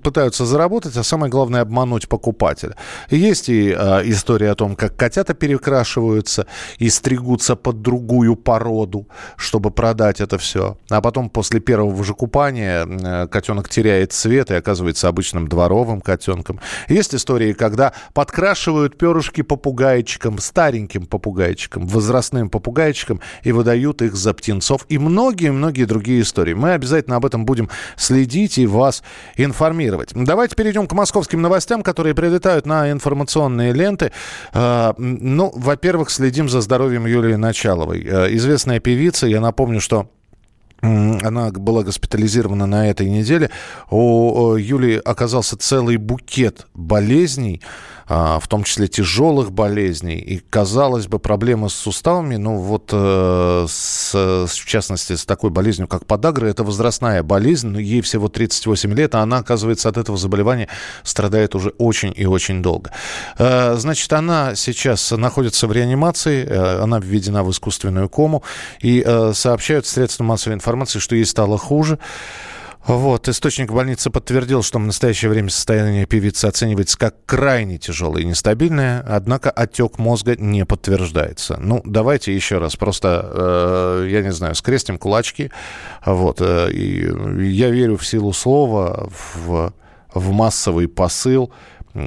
пытаются 0.03 0.47
заработать, 0.47 0.97
а 0.97 1.03
самое 1.03 1.31
главное 1.31 1.63
обмануть 1.63 2.09
покупателя. 2.09 2.77
Есть 3.11 3.49
и 3.49 3.73
а, 3.73 4.03
история 4.05 4.51
о 4.51 4.55
том, 4.55 4.77
как 4.77 4.97
котята 4.97 5.35
перекрашивают 5.35 5.89
окрашиваются 5.89 6.47
и 6.79 6.91
стригутся 6.91 7.57
под 7.57 7.83
другую 7.83 8.37
породу, 8.37 9.07
чтобы 9.37 9.71
продать 9.71 10.21
это 10.21 10.39
все. 10.39 10.77
А 10.91 11.01
потом 11.01 11.31
после 11.31 11.61
первого 11.61 12.05
же 12.05 12.15
купания 12.15 12.87
э, 12.87 13.27
котенок 13.29 13.69
теряет 13.69 14.13
цвет 14.13 14.51
и 14.51 14.55
оказывается 14.55 15.09
обычным 15.09 15.49
дворовым 15.49 16.01
котенком. 16.01 16.61
Есть 16.89 17.15
истории, 17.15 17.53
когда 17.53 17.93
подкрашивают 18.15 18.99
перышки 18.99 19.43
попугайчикам, 19.43 20.39
стареньким 20.39 21.07
попугайчикам, 21.07 21.87
возрастным 21.87 22.51
попугайчикам 22.51 23.21
и 23.45 23.53
выдают 23.53 24.03
их 24.03 24.15
за 24.15 24.35
птенцов. 24.35 24.58
И 24.89 24.99
многие-многие 24.99 25.85
другие 25.85 26.21
истории. 26.21 26.53
Мы 26.53 26.73
обязательно 26.73 27.17
об 27.17 27.25
этом 27.25 27.47
будем 27.47 27.71
следить 27.97 28.59
и 28.59 28.67
вас 28.67 29.03
информировать. 29.37 30.11
Давайте 30.15 30.55
перейдем 30.55 30.87
к 30.87 30.93
московским 30.93 31.41
новостям, 31.41 31.83
которые 31.83 32.15
прилетают 32.15 32.67
на 32.67 32.91
информационные 32.91 33.73
ленты. 33.73 34.13
Э, 34.53 34.93
ну, 34.99 35.53
во 35.57 35.79
во-первых, 35.79 36.11
следим 36.11 36.49
за 36.49 36.61
здоровьем 36.61 37.07
Юлии 37.07 37.37
Началовой. 37.37 38.05
Э, 38.05 38.35
известная 38.35 38.81
певица, 38.81 39.29
я 39.29 39.41
напомню, 39.41 39.81
что 39.81 40.11
она 40.81 41.51
была 41.53 41.85
госпитализирована 41.85 42.67
на 42.67 42.91
этой 42.91 43.09
неделе. 43.09 43.51
У 43.91 44.57
Юлии 44.57 45.01
оказался 45.05 45.57
целый 45.57 45.97
букет 45.97 46.67
болезней. 46.75 47.63
А, 48.11 48.41
в 48.41 48.49
том 48.49 48.65
числе 48.65 48.89
тяжелых 48.89 49.53
болезней. 49.53 50.17
И, 50.17 50.39
казалось 50.39 51.07
бы, 51.07 51.19
проблемы 51.19 51.69
с 51.69 51.75
суставами, 51.75 52.37
ну 52.37 52.57
вот 52.57 52.89
э, 52.91 53.67
с, 53.69 54.15
в 54.15 54.65
частности 54.65 55.15
с 55.15 55.27
такой 55.27 55.51
болезнью, 55.51 55.89
как 55.89 56.07
подагра, 56.07 56.47
это 56.47 56.65
возрастная 56.65 57.23
болезнь, 57.23 57.69
но 57.69 57.79
ей 57.79 58.01
всего 58.01 58.29
38 58.29 58.95
лет, 58.95 59.15
а 59.15 59.21
она, 59.21 59.39
оказывается, 59.39 59.91
от 59.91 59.99
этого 59.99 60.17
заболевания 60.17 60.69
страдает 61.03 61.55
уже 61.55 61.71
очень 61.77 62.15
и 62.17 62.25
очень 62.25 62.63
долго. 62.63 62.93
Э, 63.37 63.75
значит, 63.77 64.11
она 64.15 64.55
сейчас 64.55 65.11
находится 65.11 65.67
в 65.67 65.73
реанимации, 65.73 66.47
э, 66.47 66.83
она 66.83 67.01
введена 67.01 67.45
в 67.45 67.51
искусственную 67.51 68.09
кому, 68.09 68.43
и 68.81 69.05
сообщают 69.35 69.87
средства 69.87 70.25
массовой 70.25 70.55
информации, 70.55 70.99
что 70.99 71.15
ей 71.15 71.27
стало 71.27 71.59
хуже. 71.59 71.99
Вот, 72.89 73.29
источник 73.29 73.71
больницы 73.71 74.09
подтвердил, 74.09 74.63
что 74.63 74.79
в 74.79 74.83
настоящее 74.83 75.31
время 75.31 75.51
состояние 75.51 76.07
певицы 76.07 76.47
оценивается 76.47 76.97
как 76.97 77.17
крайне 77.27 77.77
тяжелое 77.77 78.23
и 78.23 78.25
нестабильное, 78.25 79.05
однако 79.07 79.51
отек 79.51 79.99
мозга 79.99 80.37
не 80.37 80.65
подтверждается. 80.65 81.59
Ну, 81.61 81.83
давайте 81.85 82.35
еще 82.35 82.57
раз, 82.57 82.77
просто, 82.77 83.31
э, 83.31 84.09
я 84.11 84.23
не 84.23 84.33
знаю, 84.33 84.55
скрестим 84.55 84.97
кулачки, 84.97 85.51
вот, 86.07 86.39
э, 86.41 86.71
и 86.73 87.07
я 87.53 87.69
верю 87.69 87.99
в 87.99 88.07
силу 88.07 88.33
слова, 88.33 89.11
в, 89.35 89.75
в 90.15 90.31
массовый 90.31 90.89
посыл, 90.89 91.53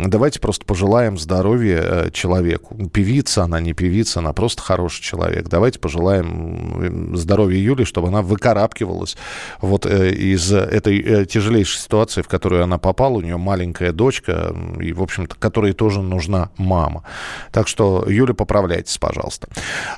Давайте 0.06 0.40
просто 0.40 0.66
пожелаем 0.66 1.18
здоровья 1.18 1.82
э, 1.82 2.12
человеку. 2.12 2.76
Певица 2.90 3.44
она, 3.44 3.60
не 3.60 3.74
певица, 3.74 4.20
она 4.20 4.32
просто 4.32 4.62
хороший 4.62 5.02
человек. 5.02 5.50
Давайте 5.50 5.80
пожелаем 5.80 7.16
здоровья 7.18 7.60
Юли, 7.60 7.84
чтобы 7.84 8.08
она 8.08 8.22
выкарабкивалась 8.22 9.18
вот 9.60 9.86
э, 9.86 10.12
из 10.12 10.54
этой 10.54 11.00
э, 11.02 11.26
тяжелейшей 11.26 11.82
ситуации, 11.82 12.22
в 12.22 12.30
которую 12.30 12.64
она 12.64 12.78
попала. 12.78 13.18
У 13.18 13.22
нее 13.22 13.38
маленькая 13.38 13.92
дочка, 13.92 14.56
и, 14.80 14.94
в 14.94 15.02
общем-то, 15.02 15.36
которой 15.36 15.74
тоже 15.74 16.02
нужна 16.02 16.52
мама. 16.58 17.04
Так 17.52 17.68
что, 17.68 18.06
Юля, 18.08 18.34
поправляйтесь, 18.34 18.98
пожалуйста. 18.98 19.50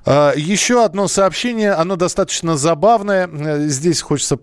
Еще 0.05 0.83
одно 0.83 1.07
сообщение, 1.07 1.73
оно 1.73 1.97
достаточно 1.97 2.57
забавное. 2.57 3.29
Здесь 3.67 4.01
хочется 4.01 4.39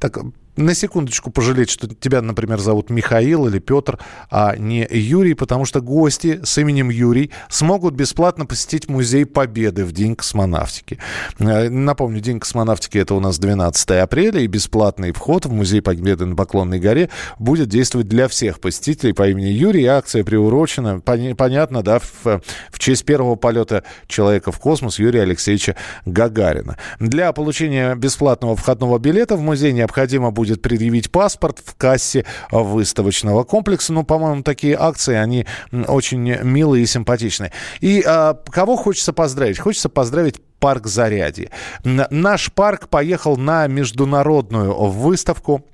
так 0.00 0.18
на 0.58 0.74
секундочку 0.74 1.30
пожалеть, 1.30 1.70
что 1.70 1.86
тебя, 1.86 2.20
например, 2.20 2.58
зовут 2.58 2.90
Михаил 2.90 3.46
или 3.46 3.60
Петр, 3.60 3.98
а 4.28 4.56
не 4.56 4.86
Юрий, 4.90 5.34
потому 5.34 5.64
что 5.64 5.80
гости 5.80 6.40
с 6.42 6.58
именем 6.58 6.90
Юрий 6.90 7.30
смогут 7.48 7.94
бесплатно 7.94 8.44
посетить 8.44 8.88
Музей 8.88 9.24
Победы 9.24 9.84
в 9.84 9.92
День 9.92 10.16
космонавтики. 10.16 10.98
Э, 11.38 11.68
напомню, 11.68 12.20
День 12.20 12.40
космонавтики 12.40 12.98
это 12.98 13.14
у 13.14 13.20
нас 13.20 13.38
12 13.38 13.90
апреля, 14.02 14.40
и 14.40 14.48
бесплатный 14.48 15.12
вход 15.12 15.46
в 15.46 15.52
Музей 15.52 15.80
Победы 15.80 16.26
на 16.26 16.34
Поклонной 16.34 16.80
горе 16.80 17.08
будет 17.38 17.68
действовать 17.68 18.08
для 18.08 18.26
всех 18.26 18.58
посетителей 18.60 19.12
по 19.12 19.28
имени 19.28 19.46
Юрий. 19.46 19.86
Акция 19.86 20.24
приурочена, 20.24 21.00
понятно, 21.00 21.82
да, 21.82 22.00
в, 22.00 22.24
в 22.72 22.78
честь 22.78 23.04
первого 23.04 23.36
полета 23.36 23.84
человека 24.08 24.50
в 24.50 24.58
космос 24.58 24.98
Юрия 24.98 25.22
Алексеевича 25.22 25.76
Гагарина. 26.04 26.76
Для 26.98 27.32
получения 27.32 27.94
бесплатного 27.94 28.56
входного 28.56 28.98
билета 28.98 29.36
в 29.36 29.40
музей 29.40 29.72
необходимо 29.72 30.32
будет 30.32 30.47
будет 30.48 30.62
предъявить 30.62 31.10
паспорт 31.10 31.60
в 31.64 31.74
кассе 31.74 32.24
выставочного 32.50 33.44
комплекса. 33.44 33.92
Ну, 33.92 34.04
по-моему, 34.04 34.42
такие 34.42 34.76
акции, 34.76 35.14
они 35.14 35.46
очень 35.70 36.20
милые 36.20 36.84
и 36.84 36.86
симпатичные. 36.86 37.52
И 37.80 38.02
а, 38.06 38.34
кого 38.34 38.76
хочется 38.76 39.12
поздравить? 39.12 39.58
Хочется 39.58 39.88
поздравить 39.88 40.40
парк 40.58 40.86
Зарядье. 40.86 41.50
Наш 41.84 42.52
парк 42.52 42.88
поехал 42.88 43.36
на 43.36 43.66
международную 43.66 44.74
выставку 44.74 45.64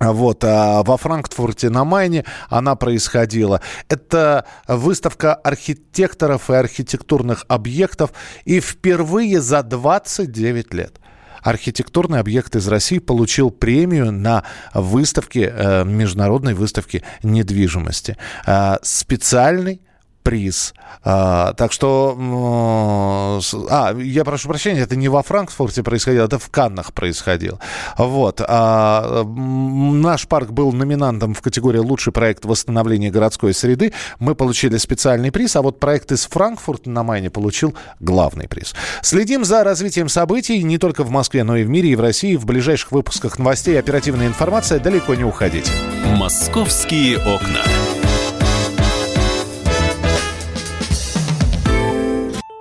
вот, 0.00 0.42
а 0.42 0.82
во 0.82 0.96
Франкфурте 0.96 1.70
на 1.70 1.84
Майне 1.84 2.24
она 2.50 2.74
происходила. 2.74 3.60
Это 3.88 4.44
выставка 4.66 5.34
архитекторов 5.34 6.50
и 6.50 6.54
архитектурных 6.54 7.44
объектов. 7.48 8.10
И 8.44 8.60
впервые 8.60 9.40
за 9.40 9.62
29 9.62 10.74
лет 10.74 10.98
архитектурный 11.44 12.18
объект 12.18 12.56
из 12.56 12.66
России 12.66 12.98
получил 12.98 13.50
премию 13.50 14.10
на 14.10 14.44
выставке, 14.72 15.52
э, 15.54 15.84
международной 15.84 16.54
выставке 16.54 17.04
недвижимости. 17.22 18.16
Э, 18.46 18.78
специальный 18.82 19.82
приз. 20.24 20.74
А, 21.04 21.52
так 21.52 21.70
что... 21.70 23.38
А, 23.70 23.94
я 23.96 24.24
прошу 24.24 24.48
прощения, 24.48 24.80
это 24.80 24.96
не 24.96 25.08
во 25.08 25.22
Франкфурте 25.22 25.84
происходило, 25.84 26.24
это 26.24 26.38
в 26.38 26.48
Каннах 26.50 26.92
происходило. 26.92 27.60
Вот. 27.96 28.40
А, 28.40 29.22
наш 29.24 30.26
парк 30.26 30.50
был 30.50 30.72
номинантом 30.72 31.34
в 31.34 31.42
категории 31.42 31.78
«Лучший 31.78 32.12
проект 32.12 32.44
восстановления 32.46 33.10
городской 33.10 33.54
среды». 33.54 33.92
Мы 34.18 34.34
получили 34.34 34.78
специальный 34.78 35.30
приз, 35.30 35.54
а 35.56 35.62
вот 35.62 35.78
проект 35.78 36.10
из 36.10 36.26
Франкфурта 36.26 36.90
на 36.90 37.02
Майне 37.02 37.30
получил 37.30 37.74
главный 38.00 38.48
приз. 38.48 38.74
Следим 39.02 39.44
за 39.44 39.62
развитием 39.62 40.08
событий 40.08 40.62
не 40.62 40.78
только 40.78 41.04
в 41.04 41.10
Москве, 41.10 41.44
но 41.44 41.56
и 41.56 41.64
в 41.64 41.68
мире, 41.68 41.90
и 41.90 41.96
в 41.96 42.00
России. 42.00 42.36
В 42.36 42.46
ближайших 42.46 42.92
выпусках 42.92 43.38
новостей 43.38 43.78
оперативная 43.78 44.26
информация. 44.26 44.80
Далеко 44.80 45.14
не 45.14 45.24
уходите. 45.24 45.70
«Московские 46.16 47.18
окна». 47.18 47.60